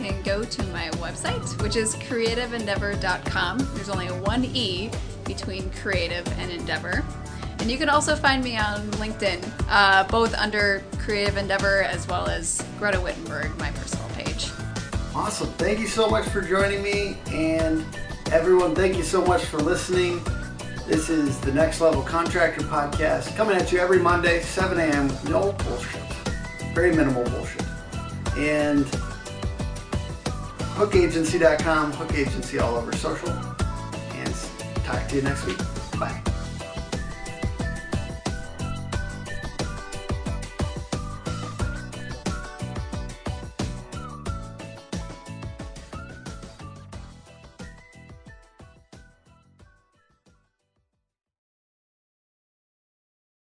can 0.04 0.22
go 0.22 0.44
to 0.44 0.62
my 0.64 0.88
website, 0.96 1.62
which 1.62 1.76
is 1.76 1.94
creativeendeavor.com. 1.96 3.58
There's 3.74 3.88
only 3.88 4.08
one 4.08 4.44
E 4.44 4.90
between 5.24 5.70
creative 5.70 6.26
and 6.38 6.50
endeavor. 6.50 7.02
And 7.60 7.70
you 7.70 7.78
can 7.78 7.88
also 7.88 8.14
find 8.14 8.44
me 8.44 8.58
on 8.58 8.82
LinkedIn, 8.92 9.42
uh, 9.68 10.04
both 10.08 10.34
under 10.34 10.82
Creative 10.98 11.38
Endeavor 11.38 11.82
as 11.82 12.06
well 12.06 12.28
as 12.28 12.62
Greta 12.78 13.00
Wittenberg, 13.00 13.56
my 13.58 13.70
personal 13.70 14.06
page. 14.10 14.50
Awesome. 15.14 15.48
Thank 15.52 15.78
you 15.78 15.86
so 15.86 16.10
much 16.10 16.28
for 16.28 16.42
joining 16.42 16.82
me. 16.82 17.16
And 17.28 17.82
everyone, 18.30 18.74
thank 18.74 18.96
you 18.96 19.04
so 19.04 19.24
much 19.24 19.44
for 19.44 19.58
listening. 19.58 20.22
This 20.86 21.08
is 21.08 21.40
the 21.40 21.52
Next 21.52 21.80
Level 21.80 22.02
Contractor 22.02 22.62
Podcast 22.64 23.34
coming 23.36 23.56
at 23.56 23.72
you 23.72 23.78
every 23.78 24.00
Monday, 24.00 24.42
7 24.42 24.78
a.m. 24.78 25.08
No 25.30 25.52
bullshit. 25.52 26.02
Very 26.74 26.94
minimal 26.94 27.24
bullshit. 27.24 27.62
And 28.36 28.84
hookagency.com, 30.74 31.92
Hook 31.92 32.14
Agency 32.14 32.58
all 32.58 32.74
over 32.76 32.92
social. 32.96 33.30
And 33.30 34.34
talk 34.84 35.08
to 35.08 35.16
you 35.16 35.22
next 35.22 35.46
week. 35.46 35.58